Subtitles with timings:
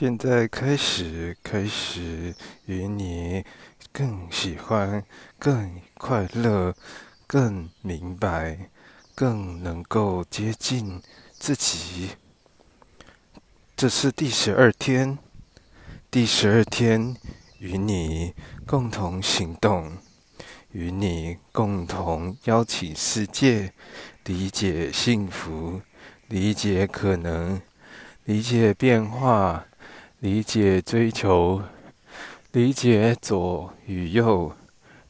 [0.00, 3.44] 现在开始，开始与你
[3.92, 5.04] 更喜欢、
[5.38, 6.74] 更快乐、
[7.26, 8.70] 更明白、
[9.14, 11.02] 更能够接近
[11.38, 12.12] 自己。
[13.76, 15.18] 这是第十二天，
[16.10, 17.14] 第十二天
[17.58, 18.32] 与你
[18.66, 19.98] 共同行动，
[20.72, 23.74] 与你共同邀请世界
[24.24, 25.82] 理解幸福，
[26.28, 27.60] 理解可能，
[28.24, 29.66] 理解变化。
[30.20, 31.62] 理解追求，
[32.52, 34.54] 理解左与右，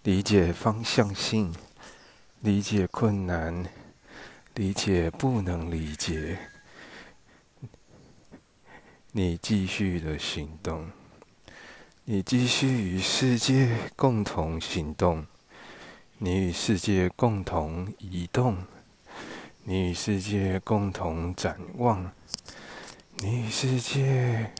[0.04, 1.52] 理解方向性，
[2.38, 3.66] 理解困难，
[4.54, 6.38] 理解不能理解。
[9.10, 10.88] 你继续的行动，
[12.04, 15.26] 你继续与世界共同行动，
[16.18, 18.58] 你与世界共同移动，
[19.64, 22.12] 你与世界共同展望，
[23.16, 24.52] 你与世界。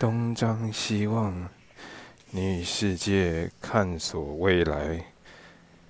[0.00, 1.46] 东张西望，
[2.30, 4.98] 你与世界探索未来；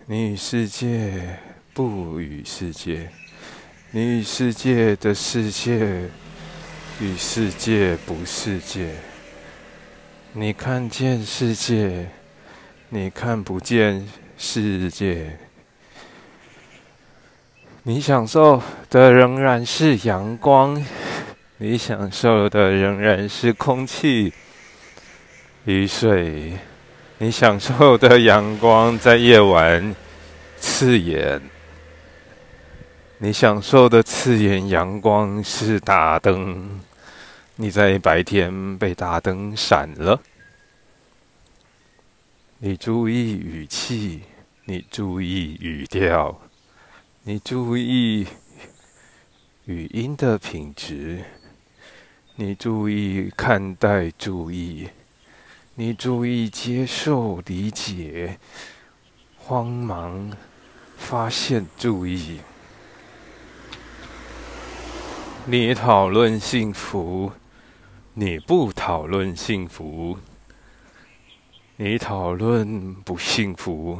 [0.06, 1.38] 你与世界
[1.72, 3.08] 不与世界，
[3.92, 6.08] 你与世界的世界
[7.00, 8.96] 与世界不世界。
[10.32, 12.08] 你看见世界，
[12.88, 15.38] 你看不见世界。
[17.84, 20.84] 你享受的仍然是阳光。
[21.62, 24.32] 你享受的仍然是空气、
[25.66, 26.56] 雨水。
[27.18, 29.94] 你享受的阳光在夜晚
[30.56, 31.38] 刺眼。
[33.18, 36.80] 你享受的刺眼阳光是大灯。
[37.56, 40.18] 你在白天被大灯闪了。
[42.56, 44.22] 你注意语气，
[44.64, 46.40] 你注意语调，
[47.22, 48.26] 你注意
[49.66, 51.22] 语音的品质。
[52.42, 54.88] 你注意看待，注意，
[55.74, 58.38] 你注意接受、理解、
[59.36, 60.32] 慌忙、
[60.96, 62.40] 发现、注意。
[65.44, 67.30] 你讨论幸福，
[68.14, 70.16] 你不讨论幸福。
[71.76, 73.98] 你讨论不幸福，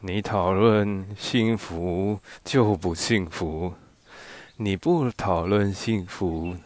[0.00, 3.74] 你讨论幸福就不幸福。
[4.56, 6.56] 你不讨论幸福。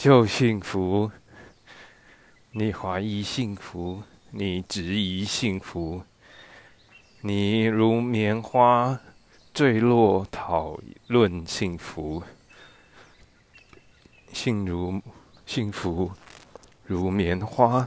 [0.00, 1.10] 就幸福，
[2.52, 6.02] 你怀疑幸福，你质疑幸福，
[7.20, 8.98] 你如棉花
[9.52, 12.22] 坠落，讨论幸福，
[14.32, 15.02] 幸如
[15.44, 16.10] 幸福
[16.86, 17.86] 如棉花，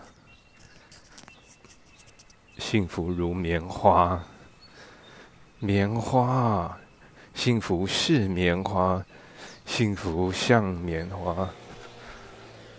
[2.59, 4.23] 幸福如棉花，
[5.57, 6.77] 棉花，
[7.33, 9.03] 幸福是棉花，
[9.65, 11.49] 幸福像棉花。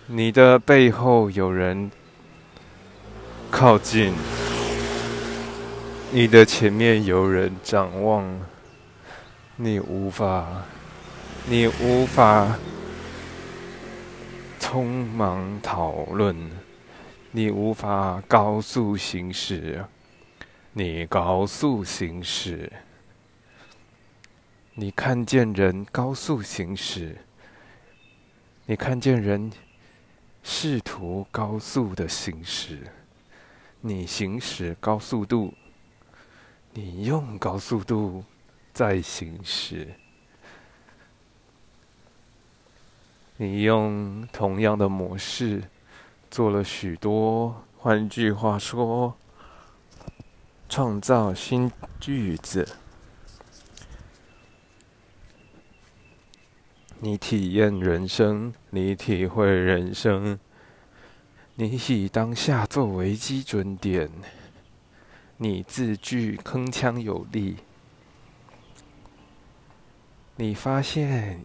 [0.07, 1.91] 你的背后有人
[3.51, 4.13] 靠近，
[6.13, 8.39] 你的前面有人展望，
[9.57, 10.47] 你无法，
[11.47, 12.59] 你无法
[14.61, 16.51] 匆忙讨论，
[17.31, 19.83] 你无法高速行驶，
[20.75, 22.71] 你高速行驶，
[24.75, 27.17] 你看见人高速行驶，
[28.67, 29.51] 你看见人。
[30.47, 32.93] 试图高速的行驶，
[33.81, 35.55] 你行驶高速度，
[36.75, 38.23] 你用高速度
[38.75, 39.95] 在行驶，
[43.39, 45.65] 你用同样的模式
[46.31, 47.65] 做了许多。
[47.79, 49.17] 换句话说，
[50.69, 52.77] 创造新句子。
[57.01, 60.37] 你体验人生，你体会人生，
[61.55, 64.11] 你以当下作为基准点，
[65.37, 67.59] 你字句铿锵有力，
[70.35, 71.45] 你发现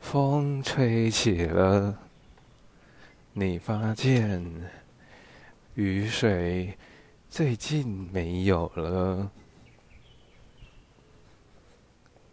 [0.00, 1.96] 风吹起了，
[3.34, 4.44] 你发现
[5.76, 6.76] 雨水
[7.30, 9.30] 最近没有了。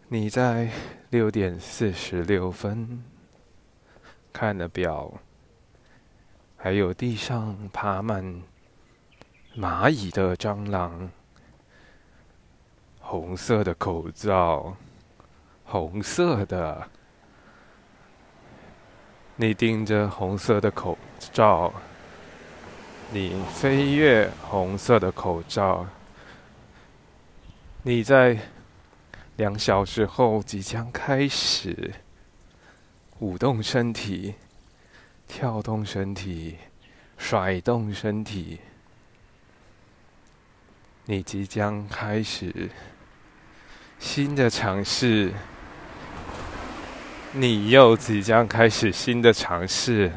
[0.08, 0.72] 你在
[1.10, 3.04] 六点四十六分
[4.32, 5.12] 看了表，
[6.56, 8.42] 还有地上爬满
[9.56, 11.10] 蚂蚁的蟑螂，
[13.00, 14.76] 红色的口罩，
[15.64, 16.88] 红色的，
[19.36, 20.96] 你盯着红色的口
[21.32, 21.72] 罩，
[23.10, 25.86] 你飞越红色的口罩，
[27.82, 28.38] 你在。
[29.36, 31.94] 两小时后即将开始
[33.20, 34.34] 舞动身体，
[35.28, 36.56] 跳动身体，
[37.18, 38.58] 甩动身体。
[41.04, 42.70] 你即将开始
[43.98, 45.32] 新的尝试，
[47.32, 50.10] 你又即将开始新的尝试。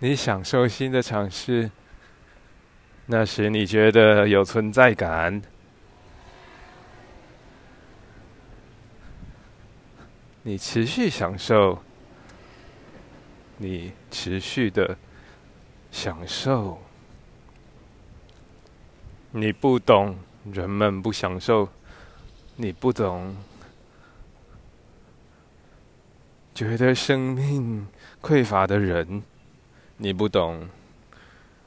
[0.00, 1.70] 你享受新的尝试，
[3.06, 5.40] 那时你觉得有存在感。
[10.48, 11.78] 你持续享受，
[13.58, 14.96] 你持续的
[15.90, 16.80] 享受。
[19.30, 20.16] 你不懂
[20.50, 21.68] 人们不享受，
[22.56, 23.36] 你不懂
[26.54, 27.86] 觉得生命
[28.22, 29.22] 匮乏的人，
[29.98, 30.66] 你不懂。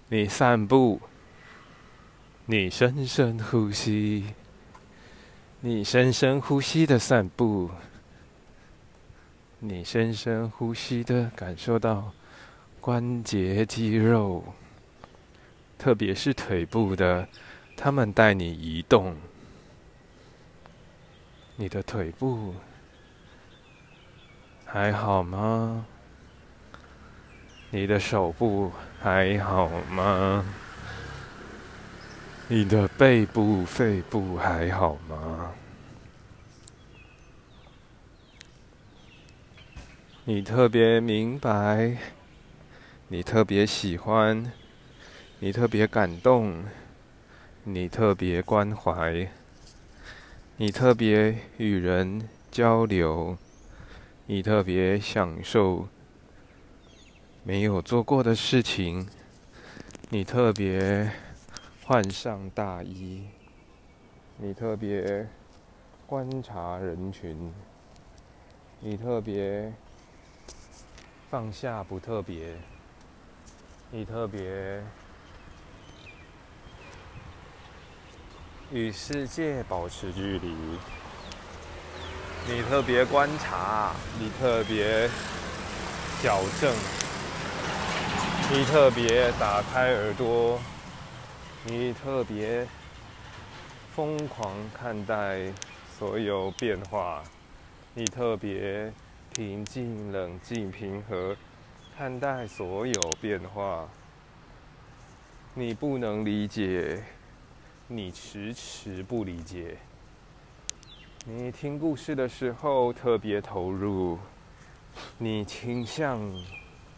[0.09, 0.99] 你散步，
[2.47, 4.33] 你深深呼吸，
[5.59, 7.69] 你深深呼吸的散步。
[9.63, 12.11] 你深深呼吸的感受到
[12.79, 14.43] 关节肌肉，
[15.77, 17.27] 特别是腿部的，
[17.77, 19.15] 他们带你移动。
[21.55, 22.55] 你的腿部
[24.65, 25.85] 还好吗？
[27.69, 30.43] 你的手部还好吗？
[32.47, 35.51] 你的背部、肺部还好吗？
[40.23, 41.97] 你特别明白，
[43.07, 44.51] 你特别喜欢，
[45.39, 46.63] 你特别感动，
[47.63, 49.27] 你特别关怀，
[50.57, 53.35] 你特别与人交流，
[54.27, 55.87] 你特别享受
[57.43, 59.09] 没有做过的事情，
[60.09, 61.09] 你特别
[61.83, 63.23] 换上大衣，
[64.37, 65.27] 你特别
[66.05, 67.51] 观察人群，
[68.81, 69.73] 你特别。
[71.31, 72.57] 放下不特别，
[73.89, 74.83] 你特别
[78.69, 80.53] 与世界保持距离，
[82.45, 85.09] 你特别观察，你特别
[86.21, 86.75] 矫正，
[88.51, 90.59] 你特别打开耳朵，
[91.63, 92.67] 你特别
[93.95, 95.49] 疯狂看待
[95.97, 97.23] 所有变化，
[97.93, 98.91] 你特别。
[99.33, 101.37] 平静、冷静、平和
[101.97, 103.87] 看待所有变化。
[105.53, 107.01] 你不能理解，
[107.87, 109.77] 你迟迟不理解。
[111.23, 114.19] 你听故事的时候特别投入，
[115.17, 116.19] 你倾向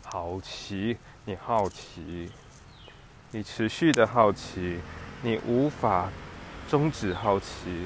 [0.03, 2.31] 好奇，你好奇，
[3.30, 4.80] 你持续的好奇，
[5.21, 6.09] 你无法
[6.68, 7.85] 终止好奇，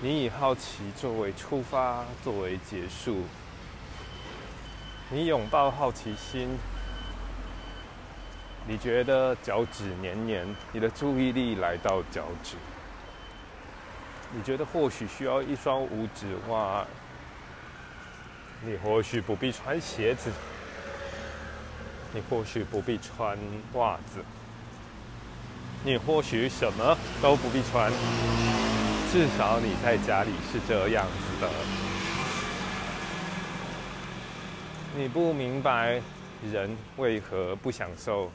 [0.00, 3.18] 你以好奇作为出发，作为结束。
[5.10, 6.48] 你拥抱好奇心，
[8.66, 12.56] 你觉得脚趾黏黏，你的注意力来到脚趾，
[14.32, 16.84] 你觉得或许需要一双五指袜，
[18.62, 20.30] 你或许不必穿鞋子，
[22.14, 23.38] 你或许不必穿
[23.74, 24.24] 袜子，
[25.84, 27.92] 你或许什么都不必穿，
[29.12, 31.83] 至少你在家里是这样子的。
[34.96, 36.00] 你不明白
[36.52, 38.30] 人为何不享受，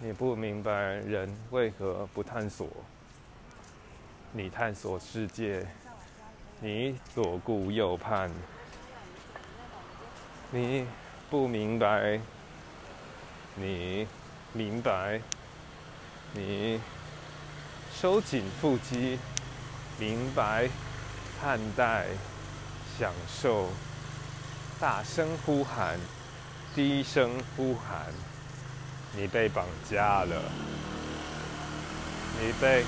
[0.00, 2.66] 你不明白人为何不探索。
[4.32, 5.64] 你探索世界，
[6.60, 8.28] 你左顾右盼，
[10.50, 10.84] 你
[11.30, 12.20] 不明白，
[13.54, 14.08] 你
[14.52, 15.20] 明白，
[16.32, 16.80] 你
[17.94, 19.20] 收紧腹肌，
[20.00, 20.68] 明白，
[21.40, 22.06] 看待，
[22.98, 23.68] 享受。
[24.80, 25.98] 大声呼喊，
[26.72, 28.06] 低声呼喊，
[29.12, 30.40] 你被绑架了，
[32.40, 32.84] 你被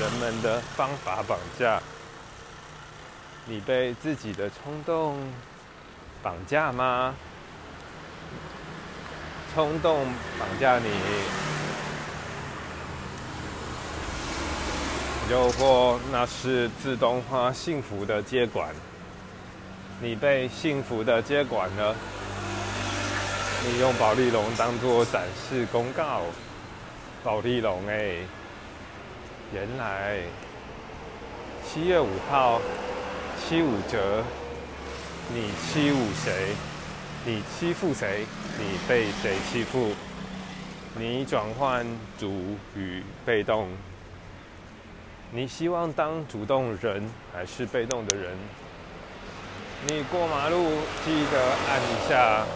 [0.00, 1.80] 人们的方法绑架，
[3.46, 5.16] 你被自己的冲动
[6.24, 7.14] 绑架吗？
[9.54, 10.06] 冲动
[10.40, 10.90] 绑架你，
[15.30, 18.74] 又或那是自动化幸福的接管？
[20.02, 21.94] 你被幸福的接管了，
[23.64, 26.22] 你用宝丽龙当做展示公告，
[27.22, 28.16] 宝丽龙哎，
[29.54, 30.18] 原来
[31.64, 32.60] 七月五号
[33.38, 34.24] 七五折，
[35.32, 36.48] 你欺侮谁？
[37.24, 38.26] 你欺负谁？
[38.58, 39.92] 你被谁欺负？
[40.96, 41.86] 你转换
[42.18, 43.68] 主与被动，
[45.30, 48.36] 你希望当主动人还是被动的人？
[49.84, 52.46] 你过马路记得按一下，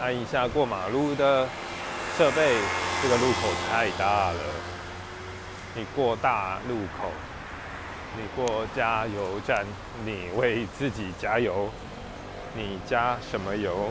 [0.00, 1.48] 按一下过马路的
[2.16, 2.56] 设备。
[3.02, 4.40] 这个路口太大了，
[5.74, 7.10] 你过大路口，
[8.16, 9.66] 你过加油站，
[10.04, 11.68] 你为自己加油。
[12.54, 13.90] 你加什么油？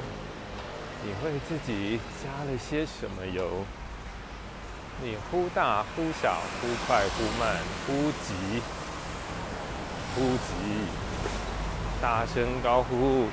[1.04, 3.66] 你为自己加了些什么油？
[5.04, 8.62] 你忽大忽小，忽快忽慢，忽急
[10.16, 10.88] 忽急，
[12.02, 13.28] 大声高呼：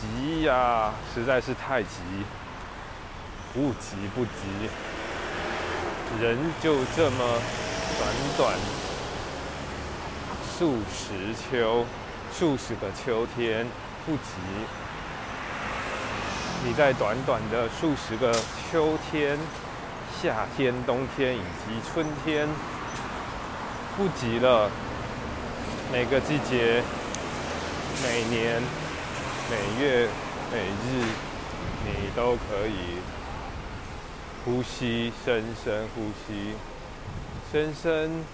[0.00, 0.92] 急呀！
[1.14, 2.00] 实在是太急，
[3.54, 4.30] 不急不急。
[6.20, 7.16] 人就这么
[7.98, 8.54] 短短
[10.58, 11.86] 数十秋，
[12.36, 13.66] 数十个秋天，
[14.04, 14.32] 不急。
[16.64, 18.32] 你在短短的数十个
[18.70, 19.38] 秋天、
[20.20, 22.46] 夏天、冬天以及春天，
[23.96, 24.70] 不急了。
[25.90, 26.82] 每个季节、
[28.00, 28.62] 每年、
[29.50, 30.08] 每月、
[30.52, 31.04] 每日，
[31.84, 32.98] 你都可以。
[34.44, 36.56] 呼吸，深深呼吸，
[37.52, 38.24] 深深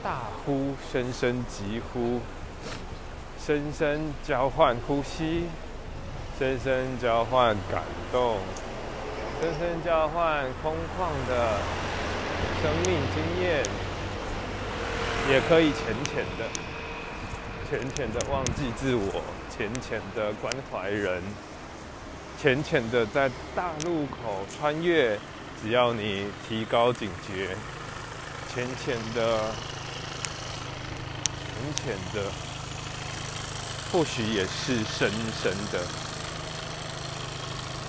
[0.00, 2.20] 大呼，深深急呼，
[3.44, 5.46] 深深交换呼吸，
[6.38, 8.38] 深深交换感动，
[9.40, 11.58] 深深交换空旷的
[12.62, 13.64] 生命经验，
[15.28, 16.44] 也可以浅浅的、
[17.70, 21.22] 浅浅的忘记自我，浅浅的关怀人。
[22.36, 25.16] 浅浅的在大路口穿越，
[25.62, 27.56] 只要你提高警觉，
[28.52, 29.52] 浅浅的、
[31.46, 32.28] 浅浅的，
[33.92, 35.08] 或许也是深
[35.40, 35.86] 深的。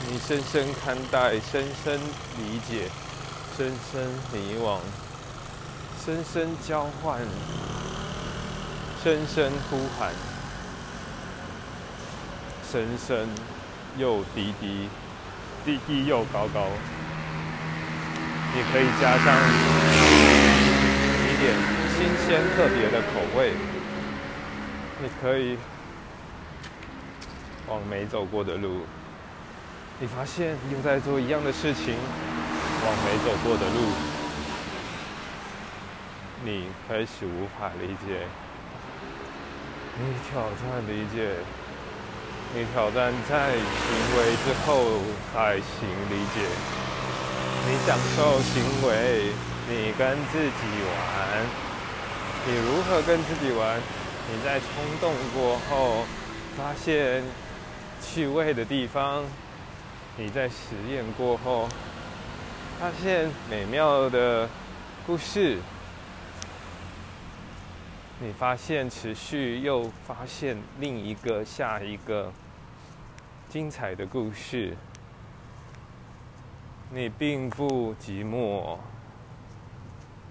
[0.08, 2.00] 你深深看待，深深
[2.38, 2.88] 理解，
[3.58, 4.78] 深深迷惘，
[6.06, 7.20] 深深交换，
[9.04, 10.12] 深深呼喊，
[12.70, 13.28] 深深。
[13.98, 14.88] 又低低，
[15.66, 16.70] 低低又高高，
[18.56, 19.36] 你可以加上
[21.28, 21.54] 一点
[21.98, 23.52] 新鲜特别的口味。
[25.04, 25.58] 你可以
[27.68, 28.86] 往没走过的路，
[30.00, 31.94] 你发现又在做一样的事情，
[32.86, 33.92] 往没走过的路，
[36.46, 38.26] 你开始无法理解，
[40.00, 41.36] 你挑战理解。
[42.54, 45.00] 你挑战在行为之后
[45.32, 46.42] 才行理解，
[47.66, 49.32] 你享受行为，
[49.70, 51.46] 你跟自己玩，
[52.46, 53.80] 你如何跟自己玩？
[54.30, 54.68] 你在冲
[55.00, 56.04] 动过后
[56.58, 57.24] 发现
[58.02, 59.24] 趣味的地方，
[60.18, 61.70] 你在实验过后
[62.82, 64.50] 发现美妙的
[65.08, 65.60] 故事。
[68.24, 72.32] 你发现持续，又发现另一个、下一个
[73.50, 74.78] 精彩的故事。
[76.92, 78.78] 你并不寂寞，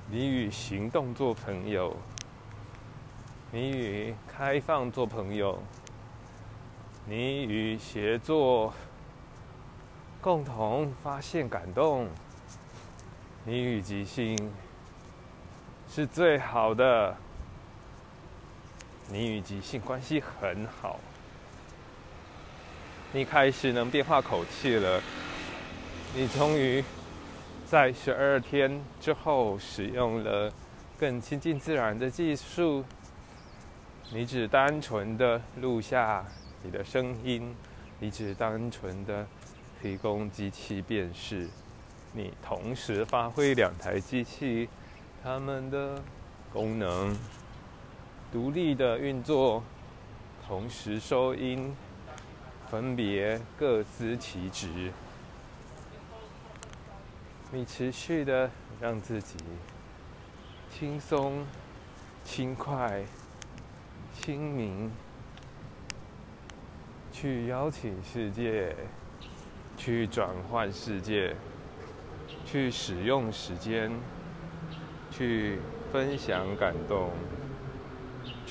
[0.09, 1.97] 你与行动做朋友，
[3.51, 5.61] 你与开放做朋友，
[7.07, 8.73] 你与协作
[10.21, 12.07] 共同发现感动，
[13.45, 14.39] 你与即兴
[15.89, 17.17] 是最好的。
[19.13, 21.01] 你与即兴关系很好，
[23.13, 25.03] 你开始能变化口气了。
[26.15, 26.85] 你终于
[27.67, 30.53] 在十二天之后使用了
[30.97, 32.85] 更亲近自然的技术。
[34.13, 36.25] 你只单纯的录下
[36.63, 37.55] 你的声音，
[37.99, 39.27] 你只单纯的
[39.83, 41.49] 提供机器辨识。
[42.13, 44.69] 你同时发挥两台机器
[45.23, 46.01] 它们的
[46.53, 47.17] 功能。
[48.33, 49.61] 独立的运作，
[50.47, 51.75] 同时收音，
[52.69, 54.93] 分别各司其职。
[57.51, 58.49] 你持续的
[58.81, 59.37] 让自己
[60.71, 61.45] 轻松、
[62.23, 63.03] 轻快、
[64.15, 64.93] 清明，
[67.11, 68.77] 去邀请世界，
[69.77, 71.35] 去转换世界，
[72.47, 73.91] 去使用时间，
[75.11, 75.59] 去
[75.91, 77.11] 分享感动。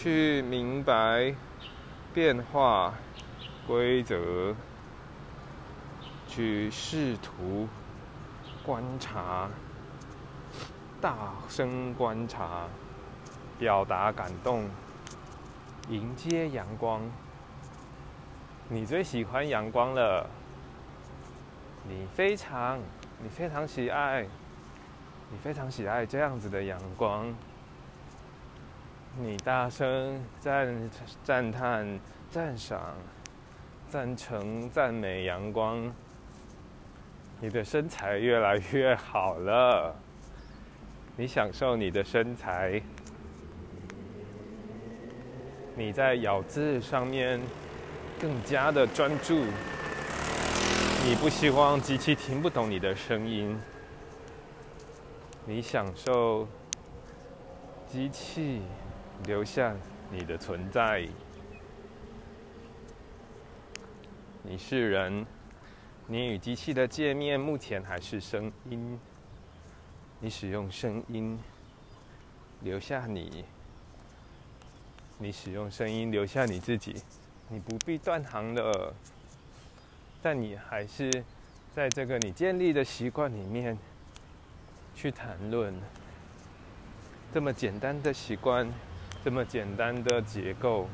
[0.02, 1.36] 去明白
[2.14, 2.94] 变化
[3.68, 4.56] 规则，
[6.26, 7.68] 去试图
[8.64, 9.50] 观察，
[11.02, 12.66] 大声观察，
[13.58, 14.70] 表达感动，
[15.90, 17.02] 迎接阳光。
[18.70, 20.30] 你最喜欢阳光了，
[21.90, 22.80] 你非常，
[23.22, 24.26] 你非常喜爱，
[25.30, 27.36] 你非常喜爱这样子的阳光。
[29.18, 30.90] 你大声赞
[31.24, 32.00] 赞叹
[32.30, 32.96] 赞赏、
[33.90, 35.92] 赞成、赞美阳光。
[37.42, 39.96] 你的身材越来越好了，
[41.18, 42.82] 你享受你的身材，
[45.76, 47.40] 你在咬字上面
[48.20, 49.44] 更加的专注。
[51.06, 53.58] 你不希望机器听不懂你的声音，
[55.46, 56.48] 你享受
[57.88, 58.62] 机器
[59.26, 59.76] 留下
[60.12, 61.08] 你的存在。
[64.42, 65.26] 你是人，
[66.08, 69.00] 你与机器的界面目前还是声音。
[70.22, 71.40] 你使用声音
[72.62, 73.46] 留下你，
[75.18, 76.96] 你使用声音留下你自己，
[77.48, 78.94] 你不必断行了。
[80.22, 81.24] 但你还是
[81.74, 83.78] 在这个你建立的习惯里面
[84.94, 85.74] 去谈论
[87.34, 88.70] 这么简单的习惯，
[89.24, 90.88] 这么简单的结构，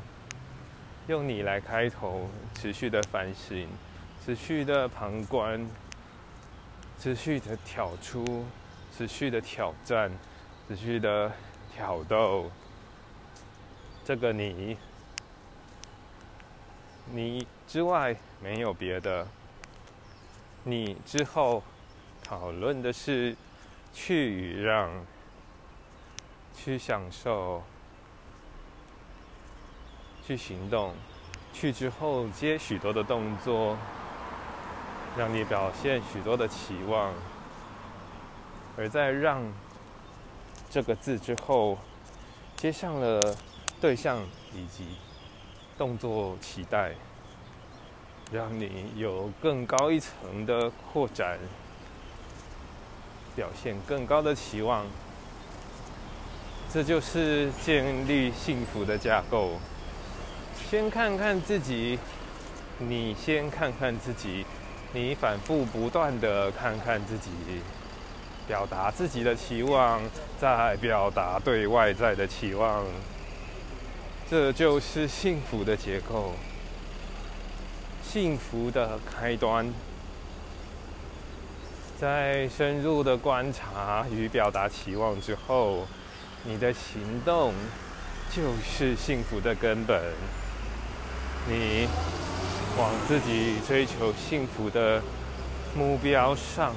[1.06, 3.68] 用你来开头，持续的反省，
[4.24, 5.64] 持续的旁观，
[6.98, 8.44] 持续的挑出，
[8.96, 10.10] 持续的挑战，
[10.66, 11.30] 持续的
[11.72, 12.50] 挑逗，
[14.04, 14.76] 这个你。
[17.12, 19.28] 你之外没有别的。
[20.64, 21.62] 你之后
[22.24, 23.36] 讨论的是
[23.94, 24.90] 去与让，
[26.56, 27.62] 去享受，
[30.26, 30.92] 去行动，
[31.52, 33.76] 去之后接许多的动作，
[35.16, 37.12] 让你表现许多的期望，
[38.76, 39.42] 而在让
[40.68, 41.78] 这个字之后，
[42.56, 43.36] 接上了
[43.80, 44.18] 对象
[44.54, 44.84] 以及。
[45.78, 46.92] 动作期待，
[48.32, 51.38] 让你有更高一层的扩展，
[53.34, 54.86] 表现更高的期望。
[56.72, 59.58] 这就是建立幸福的架构。
[60.70, 61.98] 先看看自己，
[62.78, 64.44] 你先看看自己，
[64.92, 67.30] 你反复不断的看看自己，
[68.48, 70.02] 表达自己的期望，
[70.40, 72.84] 再表达对外在的期望。
[74.28, 76.32] 这就是幸福的结构，
[78.02, 79.72] 幸福的开端。
[81.98, 85.86] 在深入的观察与表达期望之后，
[86.44, 87.54] 你的行动
[88.34, 90.12] 就是幸福的根本。
[91.48, 91.86] 你
[92.76, 95.00] 往自己追求幸福的
[95.76, 96.74] 目标上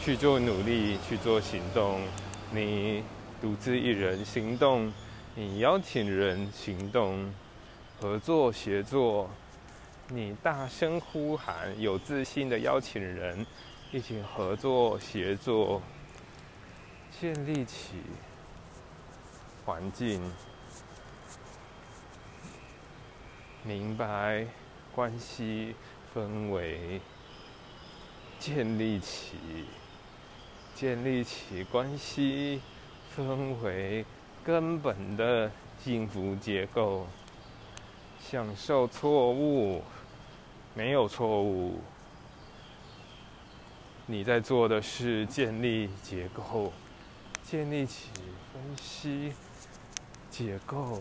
[0.00, 2.00] 去做努力，去做行动。
[2.50, 3.04] 你
[3.40, 4.92] 独自一人行动。
[5.34, 7.32] 你邀请人行动、
[7.98, 9.30] 合作、协作，
[10.08, 13.46] 你大声呼喊，有自信的邀请人
[13.92, 15.80] 一起合作、协作，
[17.18, 17.94] 建立起
[19.64, 20.20] 环境，
[23.64, 24.46] 明白
[24.94, 25.74] 关系
[26.14, 27.00] 氛围，
[28.38, 29.36] 建立起
[30.74, 32.60] 建立起关系
[33.16, 34.04] 氛围。
[34.44, 35.48] 根本的
[35.80, 37.06] 幸福结构，
[38.20, 39.84] 享受错误，
[40.74, 41.80] 没有错误。
[44.06, 46.72] 你在做的是建立结构，
[47.44, 48.08] 建立起
[48.52, 49.32] 分析
[50.28, 51.00] 结构，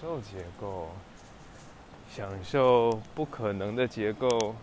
[0.00, 0.88] 受结构，
[2.10, 4.54] 享受不可能的结构，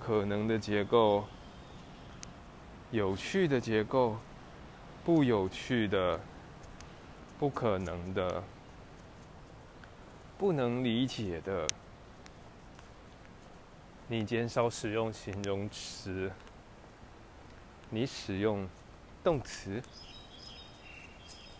[0.00, 1.26] 可能的结构，
[2.90, 4.16] 有趣的结构，
[5.04, 6.18] 不有趣的。
[7.38, 8.42] 不可能的，
[10.38, 11.66] 不能理解的。
[14.06, 16.30] 你减少使用形容词，
[17.90, 18.68] 你使用
[19.24, 19.82] 动词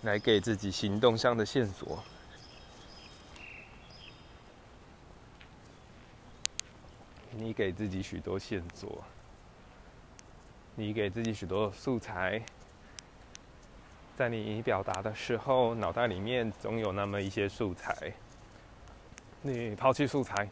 [0.03, 1.99] 来给自己行动上的线索。
[7.35, 9.03] 你给自己许多线索，
[10.75, 12.43] 你给自己许多素材。
[14.17, 18.13] 在你表达的时候，脑袋里面总有那么一些素材。
[19.41, 20.47] 你抛弃素材，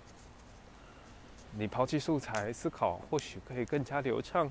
[1.53, 4.51] 你抛弃素材思考，或许可以更加流畅，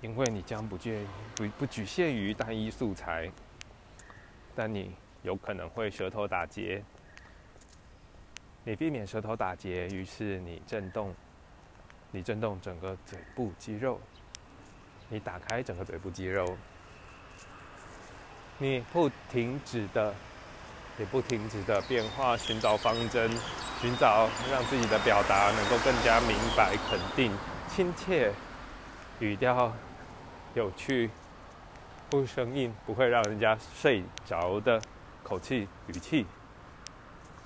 [0.00, 1.00] 因为你将不介
[1.36, 3.30] 不不局限于单一素材。
[4.54, 6.82] 但你有可能会舌头打结，
[8.64, 11.14] 你避免舌头打结，于是你震动，
[12.10, 13.98] 你震动整个嘴部肌肉，
[15.08, 16.56] 你打开整个嘴部肌肉。
[18.58, 20.14] 你不停止的，
[20.98, 23.30] 你不停止的变化，寻找方针，
[23.80, 27.32] 寻找让自己的表达能够更加明白、肯定、
[27.66, 28.30] 亲切，
[29.20, 29.72] 语调
[30.52, 31.08] 有趣，
[32.10, 34.78] 不生硬，不会让人家睡着的
[35.22, 36.26] 口气、语气，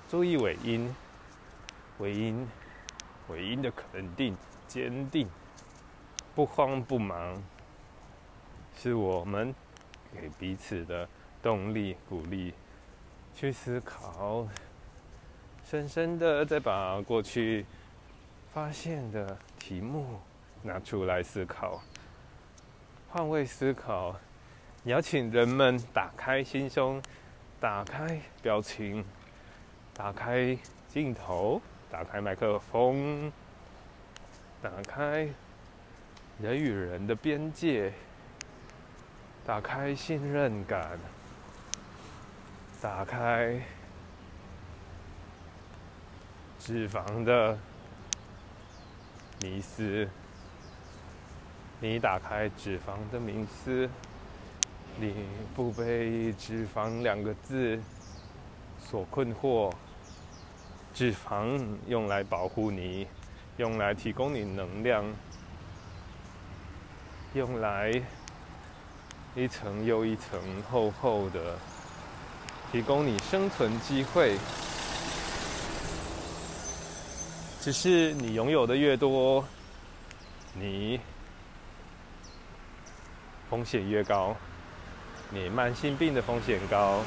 [0.09, 0.93] 注意尾音，
[1.97, 2.47] 回音，
[3.27, 4.35] 回音的肯定、
[4.67, 5.27] 坚定、
[6.33, 7.41] 不慌不忙，
[8.77, 9.55] 是我们
[10.13, 11.07] 给彼此的
[11.41, 12.53] 动力、鼓励。
[13.33, 14.47] 去思考，
[15.63, 17.65] 深深的再把过去
[18.53, 20.21] 发现的题目
[20.63, 21.81] 拿出来思考，
[23.09, 24.15] 换位思考，
[24.85, 27.01] 邀请人们打开心胸，
[27.59, 29.03] 打开表情，
[29.93, 33.31] 打开镜头，打开麦克风，
[34.61, 35.27] 打开
[36.41, 37.93] 人与人的边界，
[39.45, 40.99] 打开信任感。
[42.81, 43.59] 打开
[46.59, 47.57] 脂肪的
[49.41, 50.07] 迷思，
[51.79, 53.89] 你打开脂肪的迷思，
[54.99, 57.79] 你不被“脂肪”两个字
[58.79, 59.73] 所困惑。
[60.95, 63.05] 脂肪用来保护你，
[63.57, 65.03] 用来提供你能量，
[67.33, 67.91] 用来
[69.35, 70.39] 一层又一层
[70.71, 71.57] 厚厚的。
[72.71, 74.37] 提供你生存机会，
[77.61, 79.45] 只是你拥有的越多，
[80.53, 80.99] 你
[83.49, 84.33] 风险越高。
[85.29, 87.01] 你慢性病的风险高，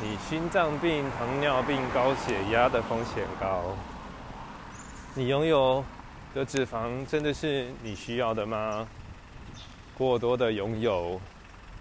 [0.00, 3.76] 你心脏病、糖尿病、高血压的风险高。
[5.14, 5.84] 你拥有
[6.34, 8.88] 的脂肪真的是你需要的吗？
[9.96, 11.20] 过多的拥有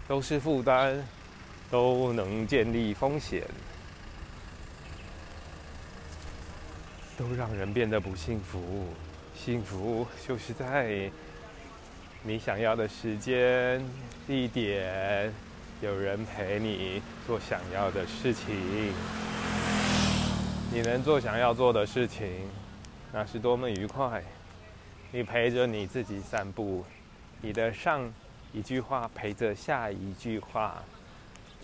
[0.08, 1.06] 都是负担。
[1.70, 3.44] 都能建立风险，
[7.18, 8.88] 都让人变得不幸福。
[9.36, 11.12] 幸福就是在
[12.24, 13.86] 你想要的时间、
[14.26, 15.34] 地点，
[15.80, 18.92] 有人陪你做想要的事情。
[20.74, 22.28] 你能做想要做的事情，
[23.14, 24.24] 那是多么愉快！
[25.12, 26.84] 你陪着你自己散步，
[27.42, 28.12] 你的上
[28.52, 30.84] 一句话陪着下一句话。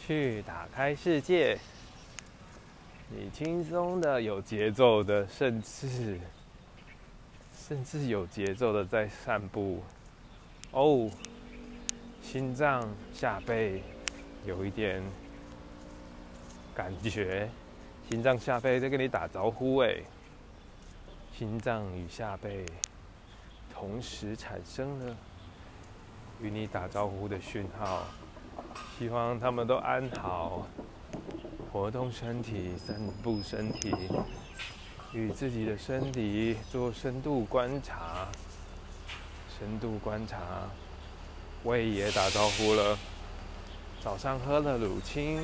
[0.06, 1.58] 去打开世界，
[3.10, 6.20] 你轻松的、有节奏的，甚至
[7.58, 9.82] 甚至有节奏的在散步。
[10.72, 11.10] 哦，
[12.22, 13.82] 心脏、下背
[14.46, 15.02] 有一点
[16.76, 17.50] 感觉，
[18.10, 19.96] 心脏、下背在跟你打招呼哎，
[21.38, 22.66] 心脏与下背
[23.74, 25.16] 同时产生了
[26.42, 28.06] 与你打招呼的讯号。
[28.98, 30.68] 希望他们都安好，
[31.72, 33.92] 活动身体，散步身体，
[35.14, 38.28] 与自己的身体做深度观察。
[39.58, 40.38] 深度观察，
[41.64, 42.98] 胃也打招呼了。
[44.04, 45.40] 早上喝了乳清，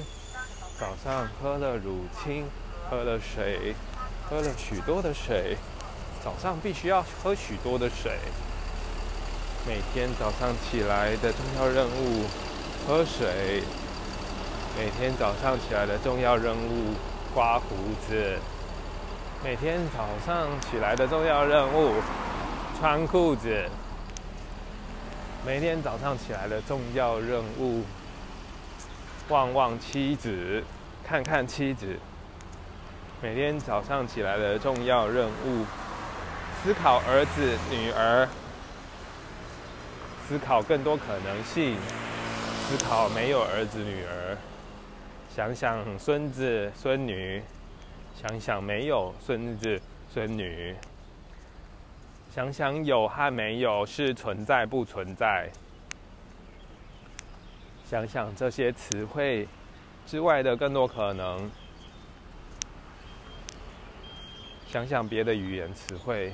[0.78, 2.45] 早上喝了乳清，
[2.89, 3.74] 喝了水，
[4.30, 5.56] 喝了许多的水。
[6.22, 8.17] 早上必须要喝许多的水。
[9.65, 12.26] 每天早上起来的重要任务。
[12.86, 13.63] 喝水，
[14.78, 16.93] 每天早上起来的重要任务，
[17.34, 17.67] 刮胡
[18.10, 18.39] 子。
[19.41, 21.93] 每天早上起来的重要任务，
[22.78, 23.69] 穿裤子。
[25.45, 27.84] 每天早上起来的重要任务，
[29.29, 30.63] 望望妻子，
[31.05, 31.95] 看看妻子。
[33.21, 35.65] 每天早上起来的重要任务，
[36.63, 38.27] 思考儿子、女儿，
[40.27, 41.77] 思考更多可能性。
[42.67, 44.37] 思考没有儿子女儿，
[45.35, 47.41] 想想孙子孙女，
[48.19, 49.79] 想想没有孙子
[50.11, 50.75] 孙女，
[52.33, 55.49] 想想有和没有是存在不存在，
[57.89, 59.47] 想想这些词汇
[60.06, 61.49] 之外的更多可能，
[64.67, 66.32] 想想别的语言词汇，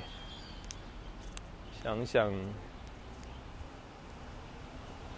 [1.82, 2.30] 想想。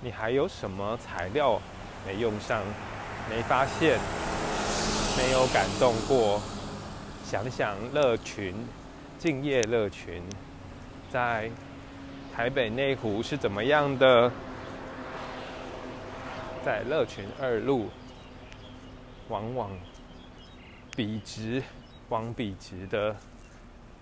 [0.01, 1.61] 你还有什么材料
[2.07, 2.63] 没用上、
[3.29, 3.99] 没发现、
[5.17, 6.41] 没有感动过？
[7.25, 8.55] 想想乐群、
[9.19, 10.23] 敬业乐群，
[11.11, 11.51] 在
[12.33, 14.31] 台北内湖是怎么样的？
[16.69, 17.89] 在乐群二路，
[19.31, 19.71] 往往
[20.95, 21.63] 笔直
[22.11, 23.17] 往笔直的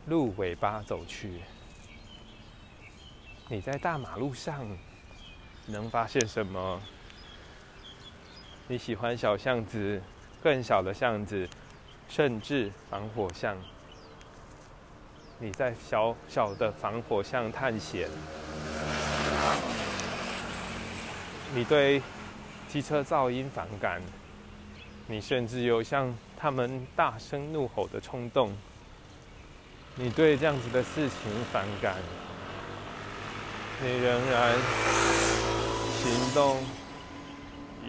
[0.07, 1.43] 路尾巴走去。
[3.47, 4.67] 你在大马路上。
[5.67, 6.83] 能发现什么？
[8.67, 10.03] 你喜欢小巷子、
[10.43, 11.49] 更小的巷子，
[12.09, 13.57] 甚至防火巷。
[15.39, 18.09] 你在小小的防火巷探险。
[21.55, 22.03] 你对
[22.69, 24.01] 机车噪音反感。
[25.09, 28.51] 你甚至有像他们大声怒吼的冲动，
[29.95, 31.95] 你对这样子的事情反感，
[33.81, 34.53] 你仍然
[36.03, 36.61] 行动、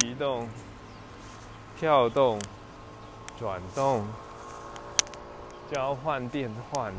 [0.02, 0.48] 移动、
[1.76, 2.40] 跳动、
[3.40, 4.08] 转动、
[5.72, 6.94] 交换、变换，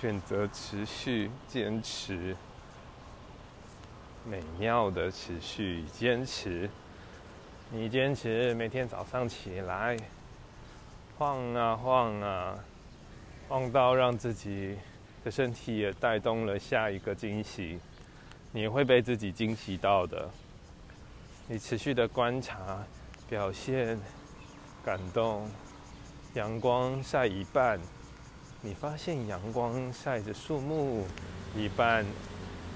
[0.00, 2.34] 选择持续坚持，
[4.28, 6.68] 美妙的持续坚持。
[7.70, 9.96] 你坚持每天早上起来
[11.16, 12.58] 晃啊晃啊，
[13.48, 14.76] 晃到让自己
[15.24, 17.78] 的身体也带动了下一个惊喜，
[18.52, 20.28] 你会被自己惊喜到的。
[21.48, 22.84] 你持续的观察、
[23.28, 23.98] 表现、
[24.84, 25.48] 感动，
[26.34, 27.78] 阳光晒一半，
[28.60, 31.04] 你发现阳光晒着树木，
[31.56, 32.04] 一半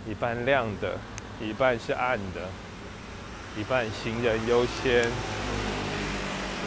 [0.08, 0.96] 一半亮的，
[1.40, 2.48] 一半是暗的。
[3.58, 5.08] 一半行人优先，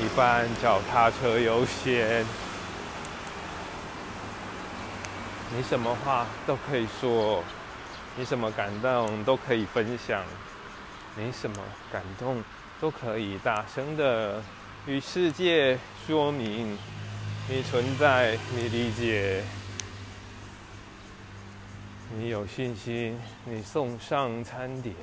[0.01, 2.25] 一半脚踏车优先。
[5.55, 7.41] 你什么话都可以说，
[8.17, 10.21] 你什么感动都可以分享，
[11.15, 11.57] 你什么
[11.89, 12.43] 感动
[12.81, 14.43] 都可以大声的
[14.85, 16.77] 与世界说明。
[17.47, 19.43] 你存在，你理解，
[22.15, 24.95] 你有信心，你送上餐点。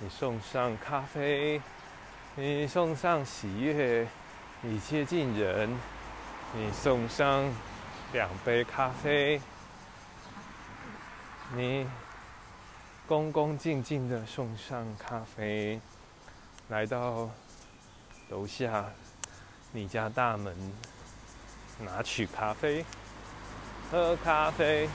[0.00, 1.60] 你送上咖啡，
[2.36, 4.06] 你送上喜悦，
[4.60, 5.70] 你接近人，
[6.54, 7.44] 你送上
[8.12, 9.40] 两杯咖啡，
[11.54, 11.86] 你
[13.06, 15.80] 恭恭敬敬的送上咖啡，
[16.68, 17.28] 来到
[18.28, 18.84] 楼下
[19.72, 20.54] 你家大门，
[21.80, 22.84] 拿取咖啡，
[23.90, 24.88] 喝咖啡，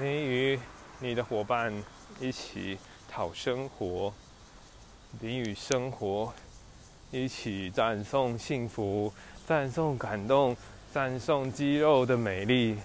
[0.00, 0.60] 你与。
[1.00, 1.72] 你的伙伴
[2.20, 2.76] 一起
[3.08, 4.12] 讨生活，
[5.20, 6.34] 你与生活
[7.12, 9.12] 一起赞颂幸福，
[9.46, 10.56] 赞颂感动，
[10.92, 12.76] 赞颂肌肉的美丽。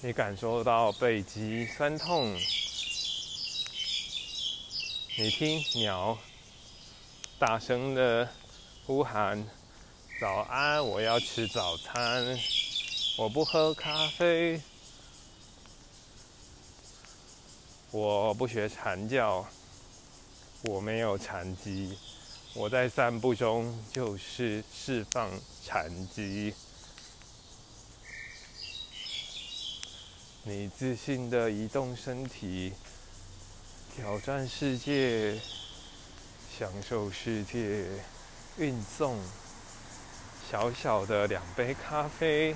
[0.00, 2.32] 你感受到背脊酸痛，
[5.18, 6.16] 你听鸟
[7.36, 8.28] 大声的
[8.86, 9.44] 呼喊
[10.20, 12.38] ：“早安，我要吃早餐，
[13.16, 14.60] 我不喝咖啡。”
[17.92, 19.44] 我不学禅教，
[20.62, 21.98] 我没有禅机，
[22.54, 25.28] 我在散步中就是释放
[25.66, 26.54] 禅机。
[30.44, 32.72] 你自信的移动身体，
[33.96, 35.40] 挑战世界，
[36.56, 37.88] 享受世界，
[38.56, 39.18] 运送
[40.48, 42.54] 小小的两杯咖啡，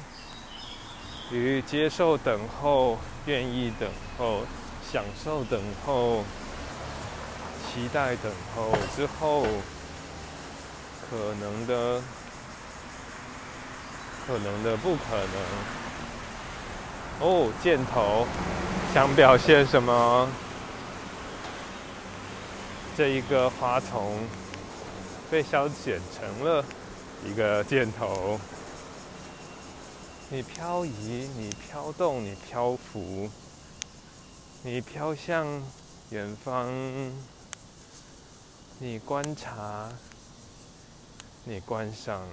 [1.30, 4.40] 与接受等候，愿意等候。
[4.92, 6.22] 享受等候，
[7.66, 9.46] 期待等候之后，
[11.10, 12.02] 可能的，
[14.24, 15.26] 可能的不可能。
[17.18, 18.24] 哦，箭头
[18.92, 20.28] 想表现什么？
[22.96, 24.20] 这一个花丛
[25.28, 26.64] 被消减成了
[27.26, 28.38] 一个箭头。
[30.34, 33.30] 你漂移，你飘动，你漂浮。
[34.64, 35.46] 你飘向
[36.10, 36.68] 远方，
[38.80, 39.92] 你观察，
[41.44, 42.26] 你观赏，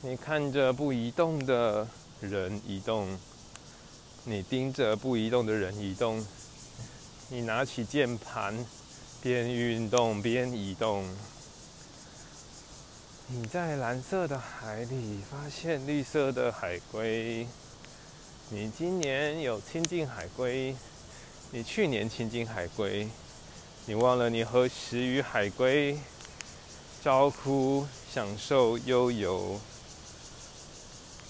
[0.00, 1.86] 你看着不移动的
[2.22, 3.18] 人移动，
[4.24, 6.26] 你盯着不移动的人移动，
[7.28, 8.56] 你拿起键盘，
[9.20, 11.04] 边运动边移动，
[13.28, 17.46] 你在蓝色的海里发现绿色的海龟。
[18.50, 20.74] 你今年有亲近海龟，
[21.50, 23.08] 你去年亲近海龟，
[23.86, 25.96] 你忘了你何时与海龟
[27.02, 29.58] 招呼、享受悠游？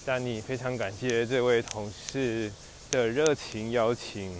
[0.05, 2.51] 但你非常感谢这位同事
[2.91, 4.35] 的热情邀请，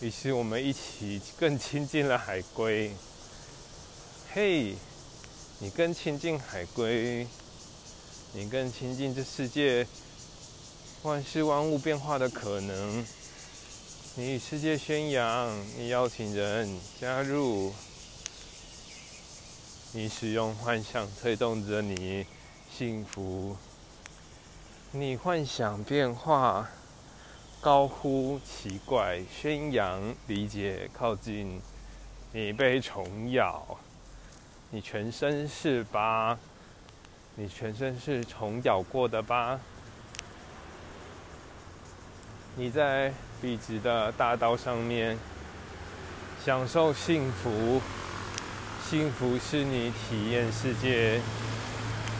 [0.00, 2.90] 于是我们一起更亲近了海龟。
[4.32, 4.74] 嘿，
[5.58, 7.26] 你更亲近海龟，
[8.34, 9.86] 你更亲近这世界。
[11.02, 13.06] 万事万物变化的可能，
[14.16, 17.72] 你与世界宣扬，你邀请人加入，
[19.92, 22.26] 你使用幻想推动着你
[22.76, 23.56] 幸福，
[24.90, 26.68] 你幻想变化，
[27.62, 31.62] 高呼奇怪，宣扬理解靠近，
[32.32, 33.78] 你被虫咬，
[34.70, 36.36] 你全身是疤，
[37.36, 39.58] 你全身是虫咬过的疤。
[42.56, 45.16] 你在笔直的大道上面，
[46.44, 47.80] 享受幸福。
[48.88, 51.20] 幸福是你体验世界、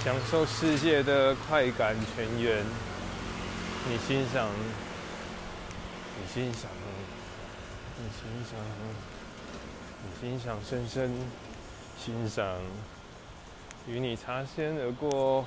[0.03, 2.65] 享受世界的快感泉源。
[3.89, 4.49] 你欣赏，
[6.19, 6.71] 你欣赏，
[7.99, 8.59] 你欣赏，
[10.03, 11.11] 你欣赏，深深
[11.99, 12.61] 欣赏，
[13.89, 15.45] 与你擦肩而过，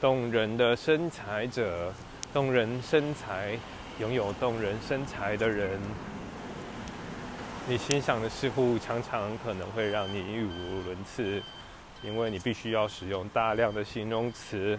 [0.00, 1.92] 动人的身材者，
[2.32, 3.58] 动人身材，
[3.98, 5.78] 拥有动人身材的人。
[7.66, 11.42] 你欣赏的事物常常可能会让你语无伦次，
[12.02, 14.78] 因为你必须要使用大量的形容词。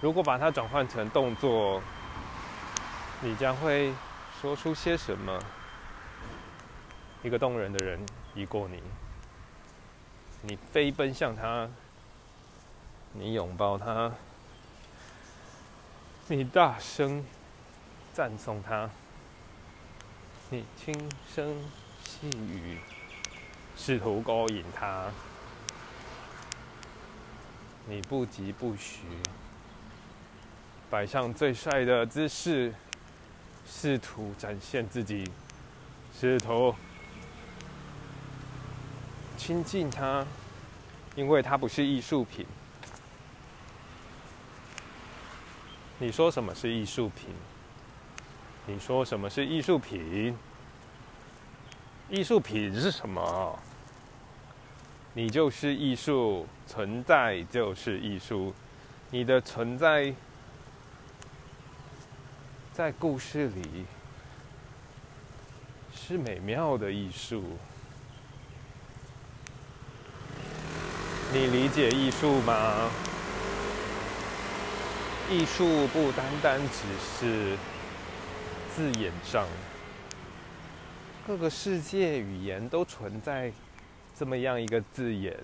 [0.00, 1.80] 如果把它转换成动作，
[3.22, 3.92] 你将会
[4.42, 5.38] 说出些什么？
[7.22, 7.98] 一个动人的人
[8.34, 8.82] 移过你，
[10.42, 11.68] 你飞奔向他，
[13.12, 14.12] 你拥抱他，
[16.28, 17.24] 你大声
[18.12, 18.88] 赞颂他。
[20.50, 20.94] 你轻
[21.34, 21.54] 声
[22.02, 22.78] 细语，
[23.76, 25.10] 试图勾引他；
[27.86, 29.02] 你不疾不徐，
[30.88, 32.72] 摆上最帅的姿势，
[33.66, 35.30] 试图展现自己，
[36.18, 36.74] 试图
[39.38, 40.26] 亲近它，
[41.14, 42.44] 因为它不是艺术品。
[46.00, 47.30] 你说什么是艺术品？
[48.66, 50.36] 你说什么是艺术品？
[52.10, 53.58] 艺术品是什么？
[55.14, 58.52] 你就是艺术，存在就是艺术。
[59.10, 60.12] 你的存在
[62.72, 63.86] 在故事里
[65.94, 67.56] 是美妙的艺术。
[71.32, 72.90] 你理解艺术吗？
[75.30, 77.56] 艺术不单单只是。
[78.74, 79.44] 字眼上，
[81.26, 83.52] 各个世界语言都存在
[84.16, 85.36] 这么样一个字眼。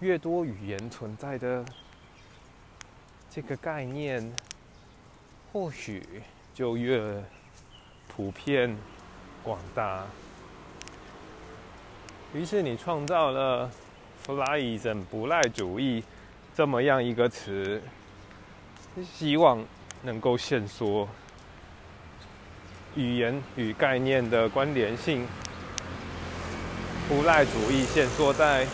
[0.00, 1.64] 越多语言存在的
[3.30, 4.30] 这个概念，
[5.50, 7.00] 或许就越
[8.06, 8.76] 普遍
[9.42, 10.04] 广大。
[12.34, 13.70] 于是你创造了
[14.26, 16.02] “flyism” 不赖主义
[16.54, 17.82] 这么样一个词，
[19.12, 19.64] 希望
[20.02, 21.08] 能够限缩。
[22.96, 25.26] 语言与概念的关联性，
[27.08, 28.66] 不赖主义限缩在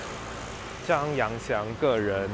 [0.87, 2.29] 张扬翔个人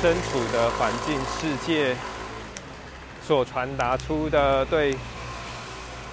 [0.00, 1.96] 身处的环境世界
[3.20, 4.94] 所传达出的对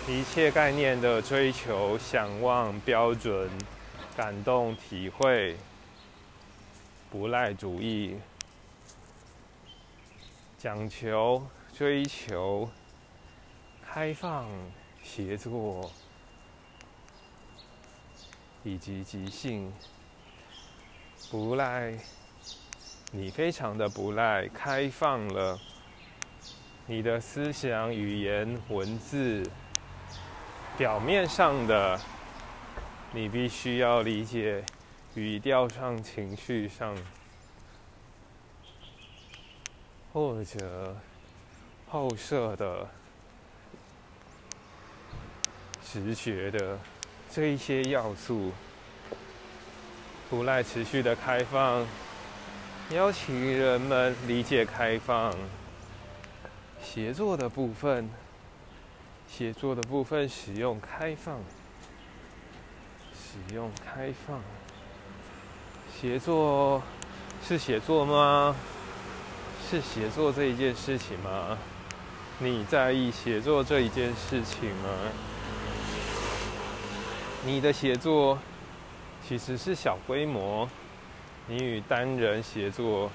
[0.07, 3.47] 一切概念的追求、向往、标准、
[4.15, 5.57] 感动、体会，
[7.11, 8.17] 不赖主义
[10.57, 11.45] 讲求
[11.77, 12.69] 追求。
[13.87, 14.49] 开放、
[15.01, 15.89] 协作
[18.61, 19.71] 以及即兴，
[21.31, 21.97] 不赖，
[23.11, 25.57] 你非常的不赖，开放了
[26.87, 29.49] 你的思想、语言、文字，
[30.77, 31.97] 表面上的，
[33.15, 34.61] 你必须要理解
[35.13, 36.93] 语调上、情绪上，
[40.11, 40.93] 或者
[41.87, 42.85] 后设的。
[45.81, 46.77] 直觉的
[47.31, 48.51] 这一些要素，
[50.29, 51.87] 不赖持续的开放，
[52.89, 55.33] 邀请人们理解开放。
[56.83, 58.09] 协作的部分，
[59.25, 61.39] 协作的部分使用开放，
[63.35, 64.39] 使用开放。
[65.93, 66.81] 协作
[67.45, 68.55] 是写作吗？
[69.69, 71.57] 是写作这一件事情吗？
[72.39, 74.89] 你在意写作这一件事情吗？
[77.43, 78.39] 你的写作
[79.27, 80.69] 其实是小规模，
[81.47, 83.11] 你与单人协作，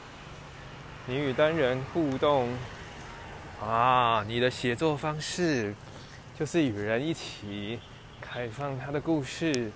[1.06, 2.48] 你与单人互动
[3.62, 5.74] 啊，你的写作方式
[6.38, 7.78] 就是与人一起
[8.20, 9.70] 开放他的故事，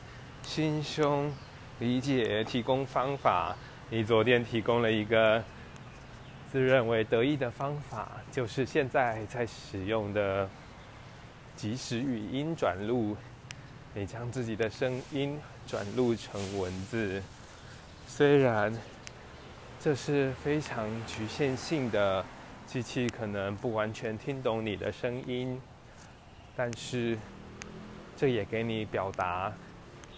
[0.44, 1.32] 心胸
[1.80, 3.56] 理解，提供方法。
[3.90, 5.42] 你昨天提供了一个
[6.52, 10.48] 自认为得意的方法，就是现在在使用的
[11.56, 13.16] 即时语音转录。
[13.94, 17.22] 你将自己的声音转录成文字，
[18.06, 18.72] 虽然
[19.80, 22.24] 这是非常局限性的，
[22.66, 25.60] 机器可能不完全听懂你的声音，
[26.56, 27.16] 但是
[28.16, 29.52] 这也给你表达，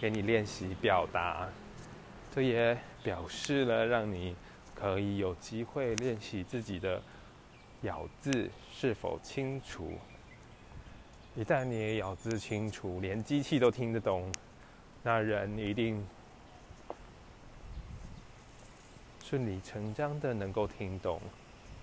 [0.01, 1.49] 给你练习表达，
[2.35, 4.37] 这也表示了让你
[4.75, 7.03] 可以有机会练习自己的
[7.83, 9.93] 咬字是否清楚。
[11.35, 14.31] 一旦你咬字清楚，连机器都听得懂，
[15.03, 16.07] 那人一定
[19.25, 21.21] 顺理成章的能够听懂，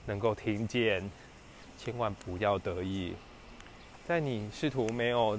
[0.06, 1.10] 能够听见。
[1.76, 3.16] 千万不要得意，
[4.06, 5.38] 在你试图没有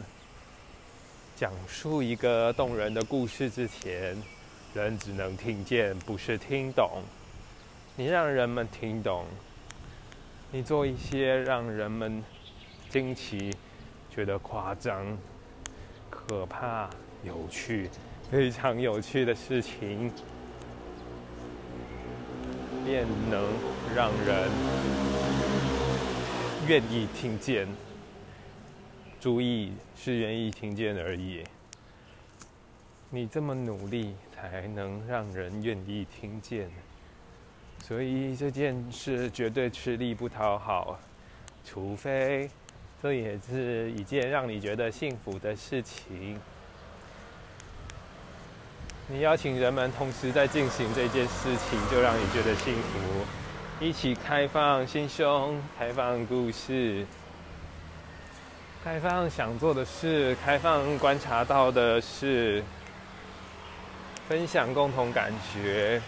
[1.37, 4.17] 讲述一个动人的故事之前，
[4.73, 7.03] 人只能听见，不是听懂。
[7.97, 9.25] 你让人们听懂，
[10.53, 12.23] 你做一些让人们
[12.89, 13.51] 惊奇、
[14.15, 15.05] 觉得夸张、
[16.09, 16.89] 可怕、
[17.25, 17.91] 有趣、
[18.31, 20.13] 非常有趣的事情，
[22.85, 23.45] 便能
[23.93, 24.49] 让人。
[26.69, 27.69] 愿意听见，
[29.25, 31.43] 注意是愿意听见而已。
[33.09, 36.71] 你这么努力，才能让人愿意听见。
[37.83, 40.99] 所以这件事绝对吃力不讨好，
[41.65, 42.51] 除非
[43.03, 46.39] 这也是一件让你觉得幸福的事情。
[49.09, 53.01] 你邀请人们同时在进行这件事情，就让你觉得幸福。
[53.81, 57.07] 一起开放心胸，开放故事，
[58.85, 62.63] 开放想做的事，开放观察到的事，
[64.29, 66.03] 分享共同感觉，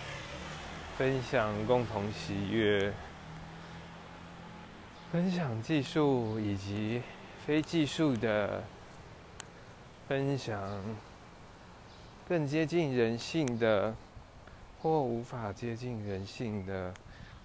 [0.99, 2.93] 分享共同喜悦，
[5.11, 7.01] 分享技术以及
[7.47, 8.63] 非技术的
[10.07, 10.63] 分享，
[12.29, 13.95] 更接近人性的
[14.83, 16.93] 或无法接近人性的。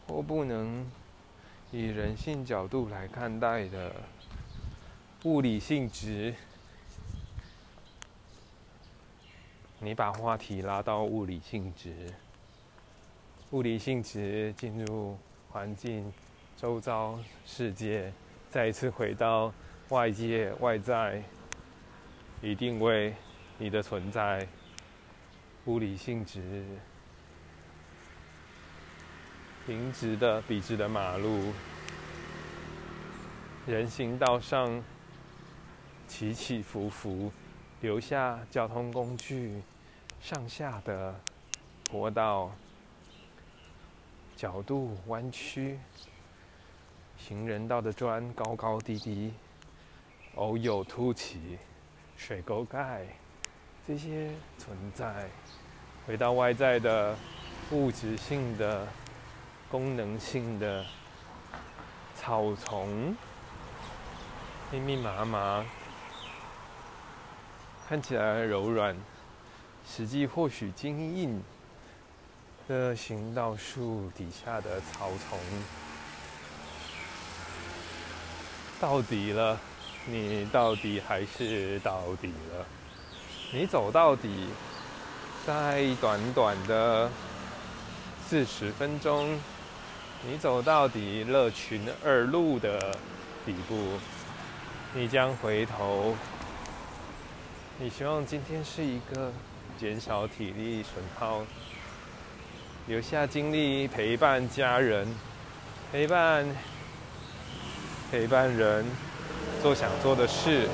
[0.08, 0.86] 或不能
[1.72, 3.94] 以人性角度来看待的
[5.24, 6.34] 物理性质，
[9.78, 12.12] 你把话题拉到物理性质，
[13.52, 15.16] 物理性质进入
[15.52, 16.12] 环境、
[16.58, 18.12] 周遭世界，
[18.50, 19.54] 再一次回到
[19.90, 21.22] 外界外在，
[22.42, 23.14] 以定位
[23.60, 24.48] 你的存在，
[25.66, 26.66] 物理性质。
[29.68, 31.54] 平直的、笔直的马路，
[33.68, 34.84] 人行道上
[36.12, 37.32] 起起伏伏，
[37.80, 39.62] 留下交通工具
[40.20, 41.16] 上下的
[41.90, 42.52] 坡道，
[44.36, 45.80] 角度弯曲，
[47.18, 49.34] 行人道的砖高高低低，
[50.36, 51.58] 偶有凸起，
[52.18, 53.06] 水沟盖，
[53.88, 55.30] 这些存在，
[56.06, 57.16] 回到外在的
[57.72, 58.86] 物质性的。
[59.72, 60.86] 功能性的
[62.14, 63.16] 草丛，
[64.70, 65.66] 密密麻麻，
[67.92, 68.96] 看起来柔软，
[69.86, 71.44] 实际或许坚硬
[72.66, 75.38] 的行道树底下的草丛，
[78.80, 79.60] 到底了，
[80.06, 82.66] 你到底还是到底了，
[83.52, 84.48] 你走到底，
[85.46, 87.12] 在短短的
[88.26, 89.38] 四十分钟。
[90.26, 92.98] 你走到底，乐群二路的
[93.46, 94.00] 底部，
[94.94, 96.16] 你将回头。
[97.84, 99.32] 你希望今天是一个
[99.76, 101.42] 减少体力损耗，
[102.86, 105.08] 留下精力陪伴家人，
[105.92, 106.46] 陪伴
[108.12, 108.86] 陪伴人，
[109.64, 110.70] 做想做的事，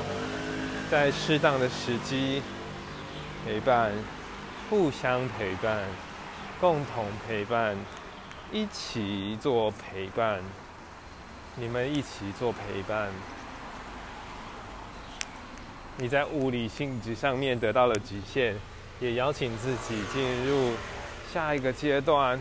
[0.91, 2.41] 在适当的时机
[3.45, 3.93] 陪伴，
[4.69, 5.85] 互相陪伴，
[6.59, 7.77] 共同陪伴。
[8.51, 10.41] 一起做陪伴，
[11.55, 13.07] 你们一起做陪伴。
[15.99, 18.53] 你在物理性质上面得到了极限，
[18.99, 20.73] 也邀请自己进入
[21.33, 22.39] 下一个阶段，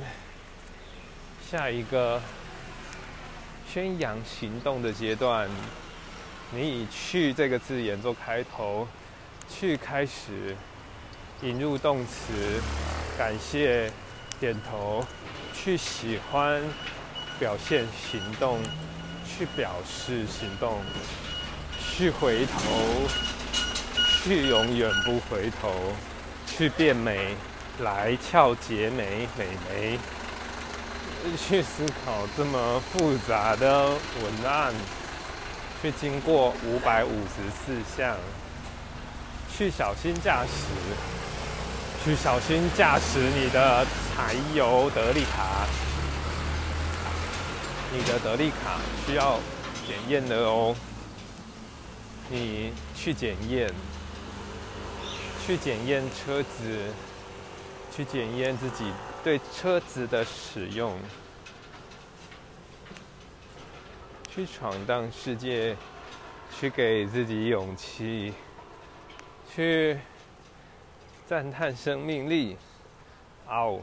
[1.50, 2.20] 下一个
[3.66, 5.48] 宣扬行动的阶段。
[6.52, 8.86] 你以“去”这个字眼做开头，
[9.48, 10.54] 去开始
[11.40, 12.61] 引入动词，
[13.16, 13.90] 感谢，
[14.38, 15.04] 点头。
[15.54, 16.62] 去喜欢
[17.40, 18.61] 表现行动，
[19.26, 20.80] 去表示行动，
[21.80, 22.61] 去回头，
[24.27, 25.72] 去永远不回头，
[26.49, 27.37] 去变美，
[27.79, 29.97] 来翘结眉美眉，
[31.39, 34.74] 去思考这么复杂的文案，
[35.81, 38.16] 去经过五百五十四项，
[39.57, 40.51] 去小心驾驶。
[42.05, 45.66] 去小心驾驶你的柴油德利卡，
[47.93, 49.39] 你的德利卡需要
[49.87, 50.74] 检验的哦。
[52.29, 53.72] 你去检验，
[55.47, 56.90] 去检验车子，
[57.94, 58.90] 去检验自己
[59.22, 60.99] 对车子的使用，
[64.28, 65.76] 去闯荡世界，
[66.59, 68.34] 去给自己勇气，
[69.55, 69.97] 去
[71.28, 72.57] 赞叹生命力，
[73.47, 73.80] 嗷，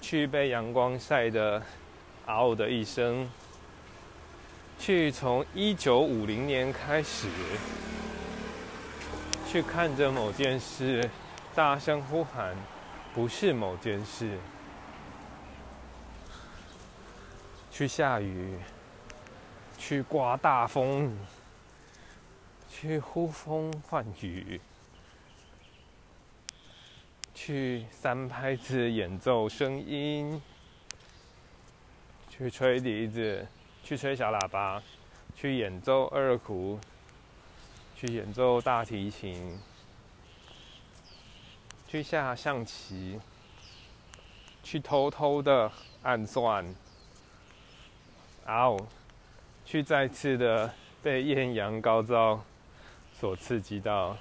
[0.00, 1.62] 去被阳光晒的
[2.26, 3.30] 嗷的一生，
[4.80, 7.28] 去从一九五零年开始，
[9.54, 11.08] 去看着某件事，
[11.54, 12.56] 大声呼喊，
[13.14, 14.36] 不是某件事，
[17.70, 18.58] 去下雨，
[19.78, 21.16] 去刮大风。
[22.68, 24.60] 去呼风唤雨，
[27.32, 30.42] 去三拍子演奏声音，
[32.28, 33.46] 去吹笛子，
[33.84, 34.82] 去吹小喇叭，
[35.36, 36.76] 去演奏二胡，
[38.06, 39.58] 去演奏大提琴，
[41.88, 43.18] 去下象棋，
[44.62, 46.62] 去偷偷的暗算，
[48.46, 48.78] 哦，
[49.64, 50.70] 去再次的
[51.02, 52.38] 被艳阳高照。
[53.18, 54.14] 所刺激到，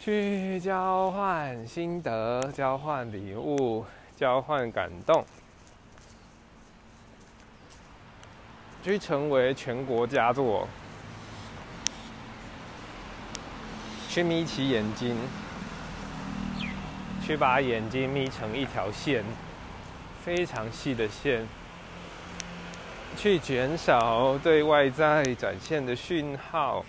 [0.00, 3.84] 去交换心得、交换礼物、
[4.16, 5.22] 交换感动，
[8.82, 10.66] 去成为全国佳作，
[14.08, 15.16] 去眯起眼睛，
[17.24, 19.22] 去把眼睛眯成一条线，
[20.24, 21.46] 非常细的线。
[23.16, 26.84] 去减少对外在展现的讯号，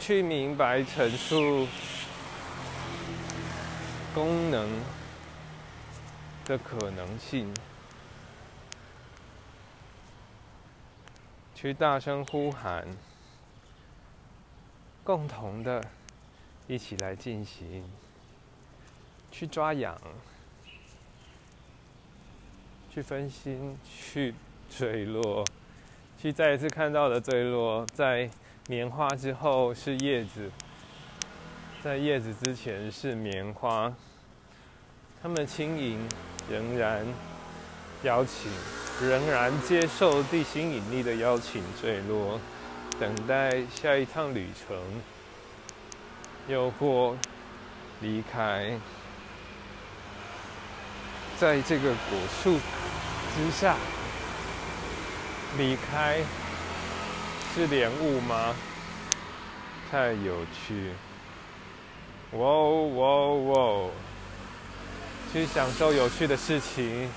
[0.00, 1.68] 去明白陈述
[4.14, 4.68] 功能
[6.46, 7.52] 的可能性，
[11.60, 12.86] 去大声呼喊，
[15.02, 15.84] 共同的
[16.68, 17.82] 一起来进行，
[19.32, 20.00] 去抓痒。
[22.88, 24.32] 去分心，去
[24.70, 25.44] 坠落，
[26.16, 28.30] 去再一次看到的坠落，在
[28.68, 30.48] 棉花之后是叶子，
[31.82, 33.92] 在叶子之前是棉花，
[35.20, 36.08] 它们轻盈，
[36.48, 37.04] 仍然
[38.04, 38.48] 邀请，
[39.00, 42.40] 仍然接受地心引力的邀请坠落，
[42.98, 44.76] 等待下一趟旅程，
[46.48, 47.16] 又或
[48.00, 48.78] 离开，
[51.38, 52.58] 在这个果树。
[53.36, 53.76] 之下，
[55.56, 56.18] 离开
[57.54, 58.52] 是莲雾吗？
[59.88, 60.90] 太有趣！
[62.32, 63.90] 哇哦哇哦哇哦！
[65.32, 67.08] 去享受有趣的事情，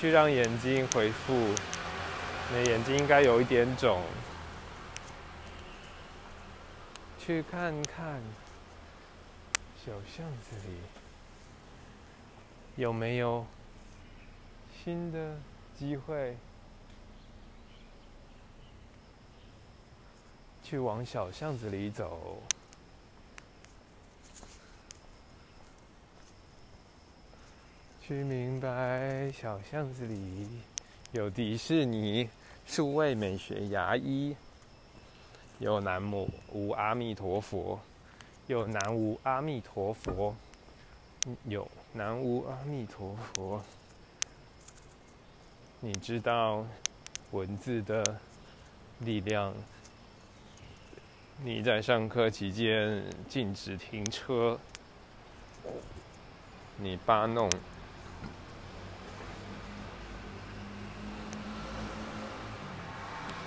[0.00, 1.34] 去让眼睛回复。
[1.34, 4.02] 你的眼睛应该有一点肿。
[7.18, 8.22] 去看看
[9.84, 10.76] 小巷子里
[12.76, 13.46] 有没有。
[14.84, 15.36] 新的
[15.78, 16.34] 机会，
[20.62, 22.40] 去往小巷子里走，
[28.08, 30.48] 去明白小巷子里
[31.12, 32.26] 有迪士尼、
[32.64, 34.34] 数位美学牙医，
[35.58, 37.78] 有南无阿弥陀佛，
[38.46, 40.34] 有南无阿弥陀佛，
[41.44, 43.62] 有南无阿弥陀佛。
[45.80, 46.64] 你知道
[47.32, 48.02] 文字的
[49.00, 49.52] 力量？
[51.44, 54.58] 你在上课期间禁止停车，
[56.78, 57.50] 你巴弄，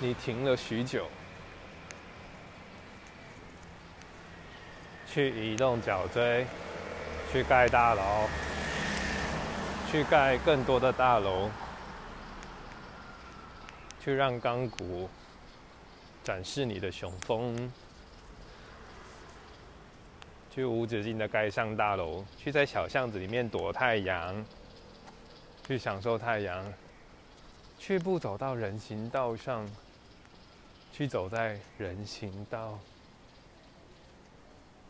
[0.02, 1.06] 你停了许久，
[5.06, 6.44] 去移动脚锥，
[7.30, 8.28] 去盖大楼，
[9.88, 11.48] 去盖更多的大楼。
[14.02, 15.08] 去让钢骨
[16.24, 17.72] 展示你的雄风，
[20.52, 24.44] 去无止境的盖上大楼，去在小巷子里面躲太阳，
[25.64, 26.66] 去享受太阳，
[27.78, 29.64] 去不走到人行道上，
[30.92, 32.78] 去走在人行道，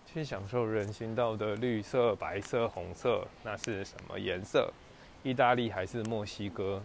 [0.05, 4.71] 去享受人行道的绿色、白色、红色，那是什么颜色？
[5.23, 6.83] 意大利还是墨西哥？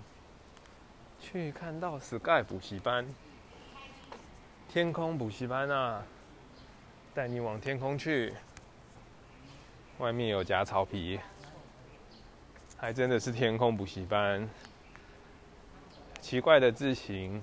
[1.19, 3.03] 去看到 Sky 补习班，
[4.69, 6.03] 天空补习班啊，
[7.15, 8.33] 带你往天空去。
[9.97, 11.19] 外面有假草皮，
[12.77, 14.47] 还真的是天空补习班。
[16.21, 17.41] 奇怪的字形，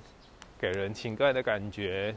[0.64, 2.16] 给人奇怪的感觉。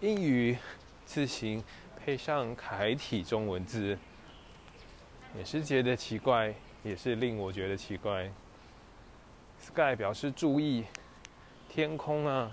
[0.00, 0.58] 英语
[1.06, 1.64] 字形
[1.96, 3.96] 配上楷体中文字，
[5.34, 6.54] 也是觉得奇怪。
[6.82, 8.30] 也是令我觉得奇怪。
[9.58, 10.84] Sky 表示注意，
[11.70, 12.52] 天空啊，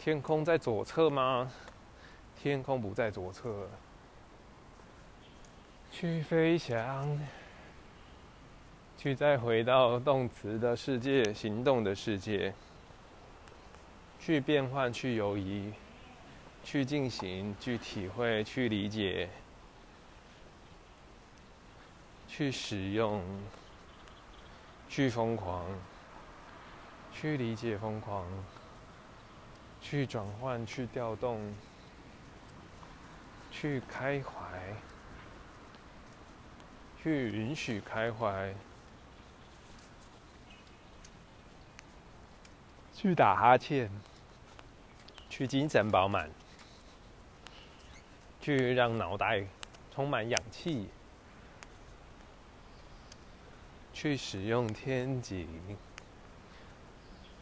[0.00, 1.52] 天空在左侧吗？
[2.36, 3.68] 天空不在左侧。
[5.92, 7.16] 去飞翔，
[9.02, 12.54] 去再回到动词的世界，行动的世界。
[14.20, 15.72] 去变换，去游移，
[16.62, 19.28] 去进行，去体会，去理解，
[22.28, 23.20] 去使用，
[24.88, 25.66] 去疯狂，
[27.12, 28.24] 去理解疯狂，
[29.80, 31.52] 去转换，去调动，
[33.50, 34.76] 去开怀，
[37.02, 38.54] 去允许开怀，
[43.02, 43.90] 去打哈欠。
[45.28, 46.28] 去精神饱满，
[48.38, 49.42] 去让脑袋
[49.90, 50.86] 充满氧气，
[53.94, 55.48] 去使用天井，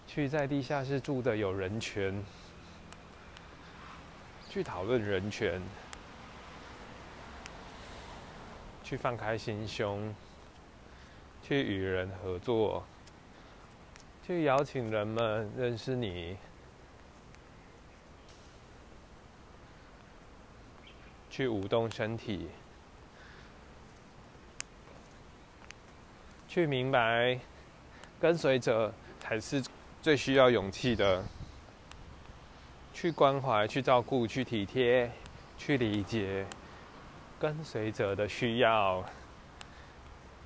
[0.07, 2.25] 去在地下室住的有人权，
[4.49, 5.61] 去讨论人权，
[8.85, 10.15] 去放开心胸，
[11.43, 12.85] 去与人合作，
[14.31, 16.37] 去邀请人们认识你。
[21.29, 22.49] 去舞动身体，
[26.47, 27.41] 去明白，
[28.21, 29.61] 跟随者才是
[30.01, 31.25] 最需要勇气的。
[32.95, 35.11] 去关怀，去照顾，去体贴，
[35.59, 36.47] 去理解
[37.41, 39.05] 跟随者的需要。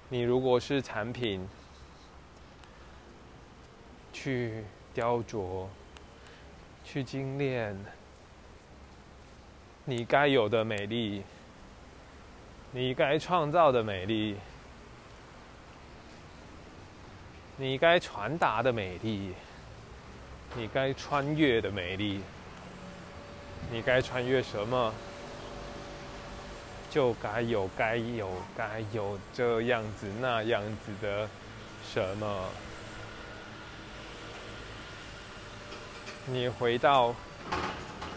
[0.08, 1.46] 你如果是产品，
[4.14, 5.66] 去雕琢，
[6.84, 7.76] 去精炼。
[9.84, 11.22] 你该有的美丽，
[12.70, 14.36] 你该创造的美丽，
[17.58, 19.34] 你该传达的美丽，
[20.56, 22.22] 你该穿越的美丽，
[23.70, 24.94] 你该穿越什么？
[26.88, 31.28] 就该有，该有，该有这样子那样子的
[31.84, 32.48] 什么？
[36.26, 37.14] 你回到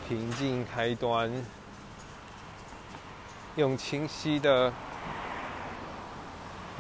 [0.08, 1.32] 平静开端。
[3.58, 4.72] 用清晰的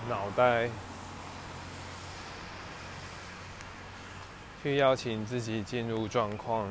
[0.07, 0.69] 脑袋
[4.61, 6.69] 去邀请自己进入状况，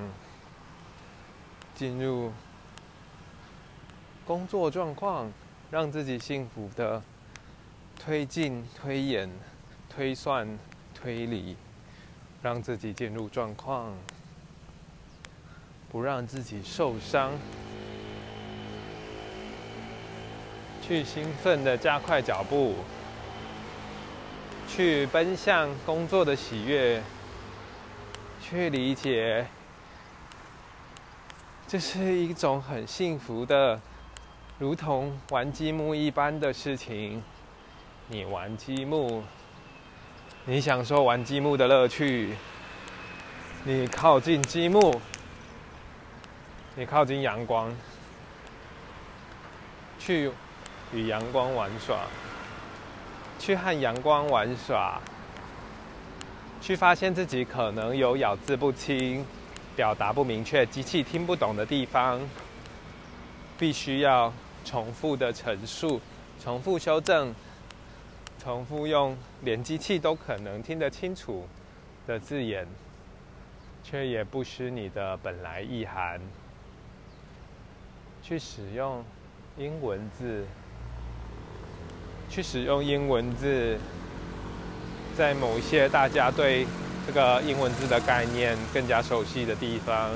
[1.75, 2.33] 进入
[4.25, 5.33] 工作状况，
[5.73, 7.03] 让自己幸福的
[7.99, 9.29] 推进、推演、
[9.89, 10.57] 推算、
[10.95, 11.57] 推理，
[12.41, 13.93] 让自己进入状况，
[15.97, 17.32] 不让自己受伤。
[20.82, 22.74] 去兴奋的加快脚步，
[24.68, 27.03] 去奔向工作的喜悦，
[28.42, 29.47] 去理解，
[31.66, 33.80] 这是一种很幸福的，
[34.59, 37.22] 如同玩积木一般的事情。
[38.09, 39.22] 你玩积木，
[40.44, 42.34] 你享受玩积木的乐趣，
[43.64, 45.01] 你靠近积木，
[46.79, 47.74] 你靠近阳光，
[49.99, 50.31] 去。
[50.93, 52.07] 与阳光玩耍，
[53.41, 55.01] 去和阳光玩耍，
[56.62, 59.27] 去发现自己可能有咬字不清、
[59.74, 62.20] 表达不明确、机器听不懂的地方，
[63.59, 64.33] 必须要
[64.64, 66.01] 重复的陈述、
[66.41, 67.35] 重复修正、
[68.39, 71.49] 重复用连机器都可能听得清楚
[72.07, 72.64] 的字眼，
[73.83, 76.20] 却也不失你的本来意涵，
[78.27, 79.05] 去使用
[79.57, 80.45] 英文字。
[82.29, 83.79] 去使用英文字，
[85.16, 86.66] 在某一些大家对
[87.07, 90.11] 这个英文字的概念更加熟悉的地方，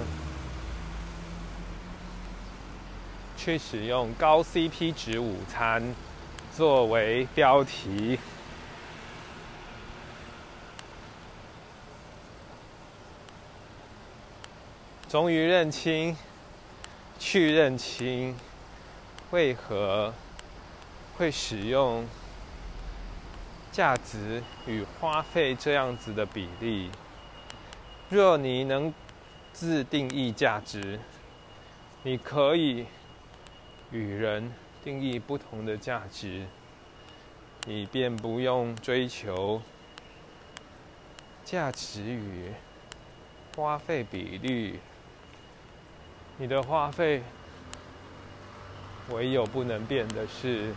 [3.36, 5.94] 去使用高 CP 值午餐
[6.52, 8.18] 作为标题，
[15.08, 16.16] 终于认清，
[17.20, 18.34] 去认清，
[19.30, 20.12] 为何？
[21.18, 22.06] 会使用
[23.70, 26.90] 价值与花费这样子的比例。
[28.08, 28.94] 若你能
[29.52, 30.98] 自定义价值，
[32.04, 32.86] 你可以
[33.92, 34.50] 与人
[34.82, 36.46] 定义不同的价值，
[37.66, 39.60] 你便不用追求
[41.44, 42.50] 价值与
[43.54, 44.80] 花费比率。
[46.40, 47.22] 你的花费
[49.10, 50.72] 唯有不能变的是。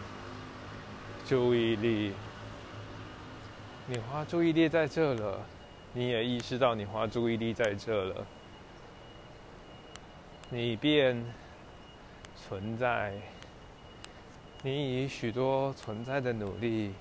[1.26, 2.12] 注意力，
[3.88, 5.40] 你花注意力在这了，
[5.94, 8.26] 你也意识到你花注意力在这了，
[10.50, 11.24] 你便
[12.36, 13.14] 存在。
[14.64, 16.94] 你以许多存在的努力，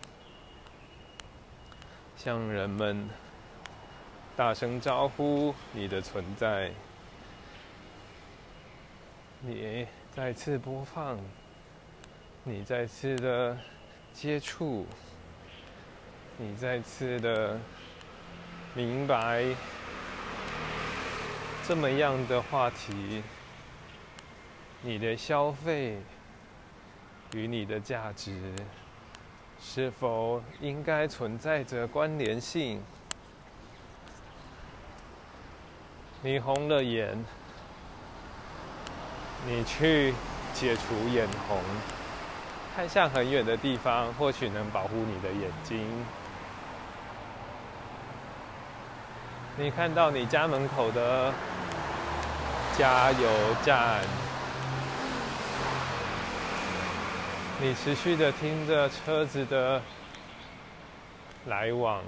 [2.16, 3.08] 向人们
[4.36, 6.70] 大声招呼你的存在。
[9.44, 9.84] 你
[10.14, 11.18] 再次播放，
[12.44, 13.58] 你再次的
[14.12, 14.86] 接触，
[16.38, 17.58] 你再次的
[18.72, 19.44] 明白，
[21.66, 23.22] 这么样的话题，
[24.80, 25.98] 你的消费。
[27.34, 28.54] 与你的价值
[29.58, 32.82] 是否应该存在着关联性？
[36.20, 37.16] 你红了眼，
[39.46, 40.14] 你去
[40.54, 41.58] 解除眼红，
[42.76, 45.84] 看向很远的地方，或许能保护你的眼睛。
[49.56, 51.32] 你看到你家门口的
[52.78, 53.28] 加油
[53.64, 54.00] 站。
[57.60, 59.80] 你持续的听着车子的
[61.46, 62.02] 来往，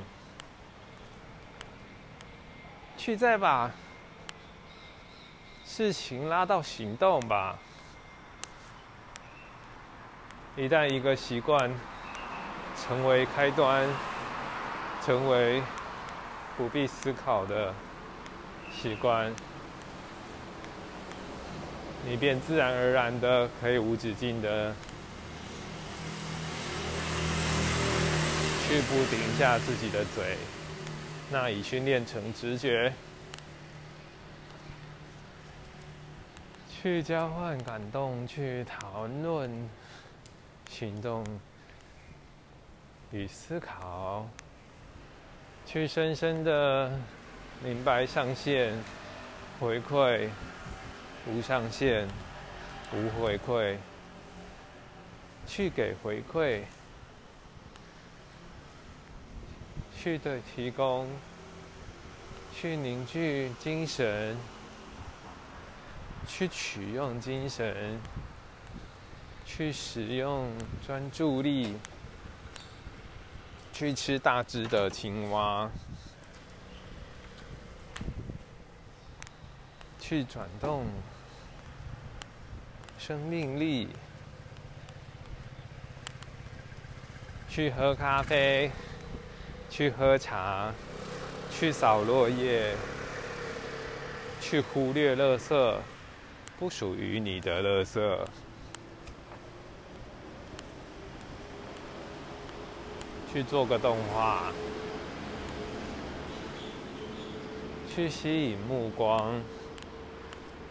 [2.97, 3.70] 去再把
[5.77, 7.59] 事情拉到行动吧。
[10.57, 11.68] 一旦一个习惯
[12.81, 13.85] 成为开端，
[15.05, 15.61] 成为
[16.57, 17.75] 不必思考的
[18.72, 19.35] 习惯，
[22.07, 24.72] 你便自然而然的可以无止境的。
[28.68, 30.37] 去不停下自己的嘴，
[31.33, 32.93] 那已训练成直觉，
[36.85, 39.51] 去交换感动，去讨论
[40.68, 41.24] 行动
[43.11, 44.28] 与思考，
[45.64, 46.93] 去深深的
[47.62, 48.74] 明白上限、
[49.59, 50.28] 回馈、
[51.26, 52.07] 无上限、
[52.93, 53.78] 无回馈，
[55.47, 56.61] 去给回馈。
[59.97, 61.09] 去的提供，
[62.55, 64.37] 去凝聚精神，
[66.27, 68.01] 去取用精神，
[69.45, 70.51] 去使用
[70.87, 71.77] 专注力，
[73.72, 75.70] 去吃大只的青蛙，
[79.99, 80.87] 去转动
[82.99, 83.89] 生命力，
[87.49, 88.70] 去喝咖啡。
[89.70, 90.72] 去喝茶，
[91.51, 92.77] 去扫落叶，
[94.41, 95.77] 去忽略垃圾，
[96.65, 98.19] 不属于你的垃圾。
[103.31, 104.45] 去做个动画，
[107.95, 109.39] 去吸引目光，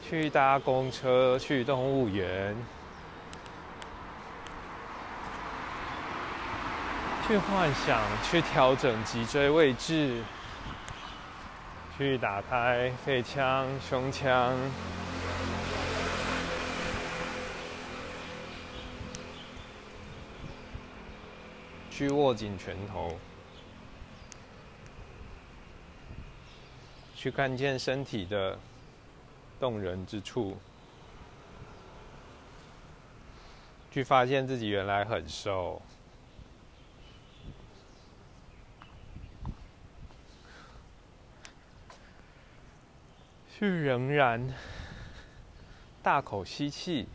[0.04, 2.56] 去搭公车，去动物园。
[7.28, 10.24] 去幻想，去调整脊椎位置，
[11.96, 14.58] 去打开肺腔、胸腔，
[21.96, 23.16] 去握紧拳头，
[27.16, 28.58] 去看见身体的
[29.60, 30.58] 动人之处，
[33.91, 35.80] 去发现自己原来很瘦。
[43.56, 44.52] 去仍然
[46.02, 47.08] 大口吸气，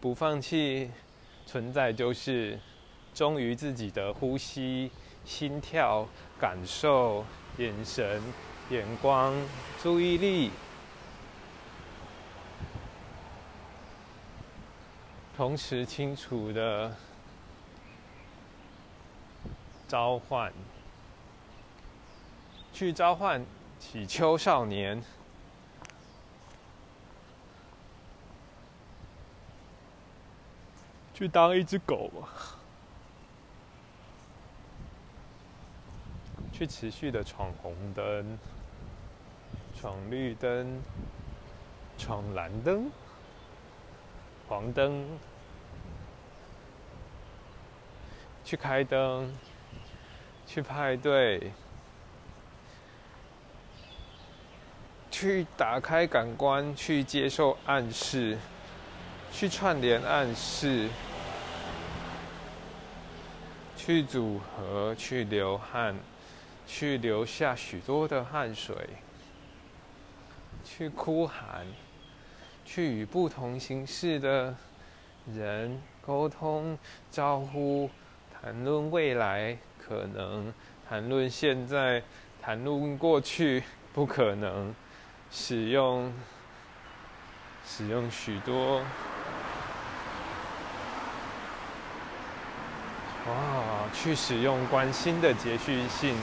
[0.00, 0.90] 不放弃，
[1.44, 2.58] 存在就是
[3.18, 4.92] 忠于自己的呼吸、
[5.24, 6.06] 心跳、
[6.38, 7.24] 感受、
[7.56, 8.22] 眼神、
[8.70, 9.34] 眼光、
[9.82, 10.52] 注意力，
[15.36, 16.94] 同时清楚的
[19.88, 20.52] 召唤，
[22.72, 23.44] 去召唤
[23.80, 25.02] 起秋少年。
[31.12, 32.08] 去当一只狗，
[36.58, 38.36] 去持续的闯红灯、
[39.80, 40.82] 闯绿灯、
[41.96, 42.90] 闯蓝灯、
[44.48, 45.06] 黄灯，
[48.44, 49.32] 去开灯、
[50.48, 51.52] 去派对、
[55.12, 58.36] 去打开感官、去接受暗示、
[59.30, 60.88] 去串联暗示。
[63.76, 65.96] 去组合，去流汗，
[66.70, 68.76] 去留下许多的汗水，
[70.62, 71.66] 去哭喊，
[72.62, 74.54] 去与不同形式的
[75.34, 76.78] 人沟通、
[77.10, 77.88] 招呼、
[78.30, 80.52] 谈论未来可能，
[80.86, 82.02] 谈论现在，
[82.42, 83.64] 谈论过去
[83.94, 84.74] 不可能，
[85.30, 86.12] 使用
[87.66, 88.82] 使用许多。
[93.26, 93.88] 哇！
[93.94, 96.14] 去使用关心的节续性，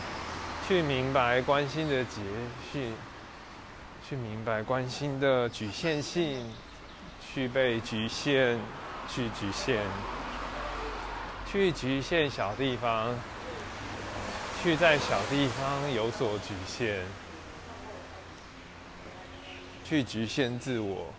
[0.68, 2.22] 去明白关心的节
[2.72, 2.92] 序，
[4.10, 6.44] 去明白关心的局限性，
[7.22, 8.58] 去被局限，
[9.08, 9.80] 去局限，
[11.52, 13.14] 去局限小地方，
[14.64, 17.02] 去在小地方有所局限，
[19.88, 21.14] 去局限自我，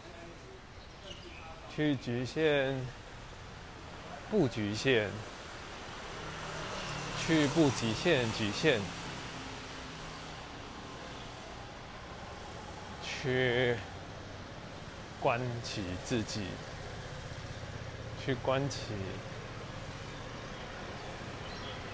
[1.76, 2.84] 去局限
[4.28, 5.09] 不局限。
[7.26, 8.80] 去不极限局限，
[13.27, 13.74] 去
[15.20, 16.43] 关起自己，
[18.24, 18.79] 去关起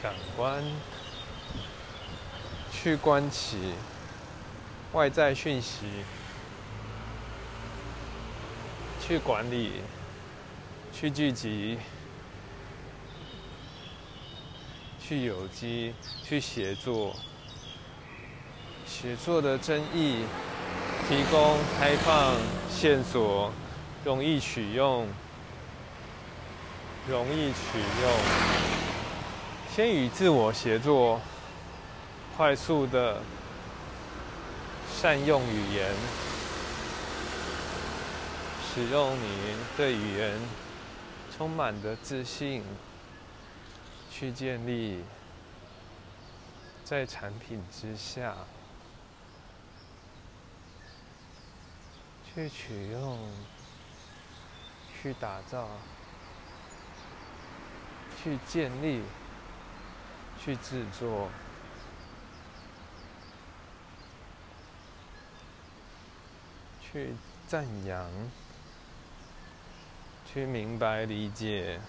[0.02, 0.62] 感官，
[2.70, 3.72] 去关起
[4.92, 5.86] 外在讯息，
[9.00, 9.80] 去管理，
[10.92, 11.78] 去聚集。
[15.00, 17.16] 去有机，去协作，
[18.86, 20.24] 协作的争议，
[21.12, 22.34] 提供开放
[22.70, 23.52] 线索，
[24.02, 25.06] 容易取用，
[27.06, 28.10] 容易取用，
[29.70, 31.20] 先与自我协作，
[32.34, 33.20] 快速的
[34.90, 35.90] 善用语言，
[38.72, 40.32] 使用你对语言
[41.36, 42.64] 充满的自信。
[44.10, 45.02] 去建立
[46.84, 48.34] 在产品之下，
[52.34, 53.18] 去取用，
[55.02, 55.68] 去打造，
[58.22, 59.02] 去建立，
[60.42, 61.28] 去制作，
[66.80, 67.14] 去
[67.46, 68.10] 赞扬，
[70.32, 71.80] 去明白理解。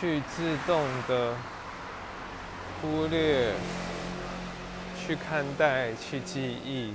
[0.00, 1.36] 去自动的
[2.80, 3.52] 忽略，
[5.10, 6.94] 去看待，去记忆，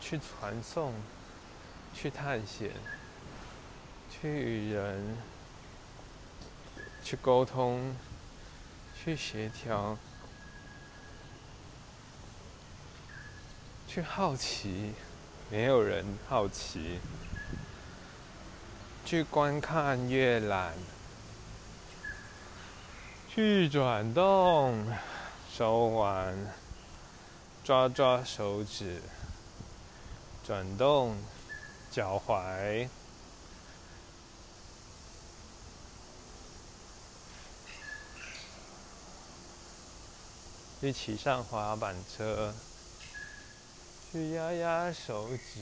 [0.00, 0.92] 去传送，
[1.94, 2.72] 去探险，
[4.10, 5.16] 去与人，
[7.04, 7.94] 去沟通，
[9.00, 9.96] 去协调，
[13.86, 14.92] 去好奇，
[15.52, 16.98] 没有人好奇。
[19.04, 20.72] 去观看阅览，
[23.32, 24.84] 去转动
[25.60, 26.34] 手腕，
[27.62, 29.02] 抓抓手指，
[30.42, 31.14] 转动
[31.90, 32.88] 脚踝，
[40.80, 42.54] 去骑上滑板车，
[44.10, 45.60] 去压压手指。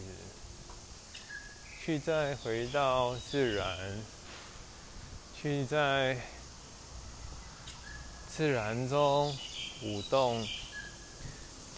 [1.85, 3.77] 去再回到自然，
[5.43, 6.21] 去在
[8.29, 9.37] 自然中
[9.83, 10.47] 舞动、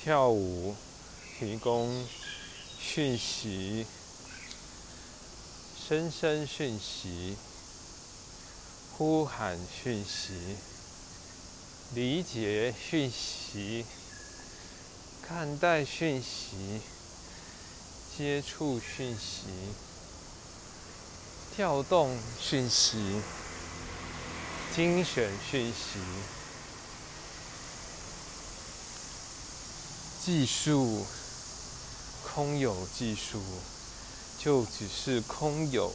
[0.02, 0.74] 跳舞，
[1.38, 2.06] 提供
[2.78, 3.86] 讯息、
[5.86, 7.36] 声声讯息、
[8.96, 10.32] 呼喊讯息、
[11.94, 13.84] 理解讯息、
[15.22, 16.80] 看待讯息、
[18.16, 19.46] 接触讯息。
[21.56, 23.20] 调动讯息，
[24.74, 25.98] 精选讯息，
[30.22, 31.06] 技术，
[32.22, 33.40] 空有技术，
[34.38, 35.90] 就只是空有，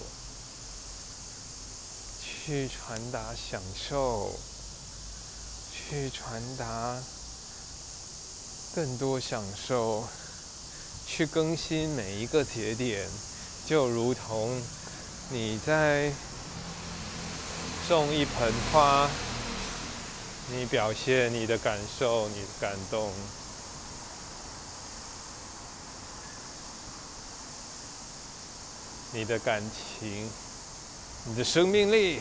[2.20, 4.32] 去传达享受，
[5.72, 6.98] 去传达
[8.74, 10.04] 更多享受，
[11.06, 13.08] 去更新每一个节点，
[13.68, 14.60] 就如同。
[15.32, 16.12] 你在
[17.88, 19.10] 种一盆花，
[20.52, 23.12] 你表现你的感受，你的感动，
[29.16, 30.30] 你的感情，
[31.26, 32.20] 你的生命力，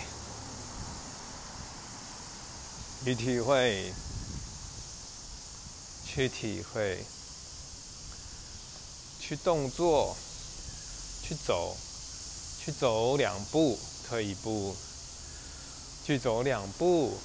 [3.04, 3.92] 去体会，
[6.06, 7.04] 去体会，
[9.20, 10.16] 去动作，
[11.22, 11.76] 去走。
[12.64, 13.78] 去走两步，
[14.08, 14.74] 退一步；
[16.06, 17.18] 去走两步，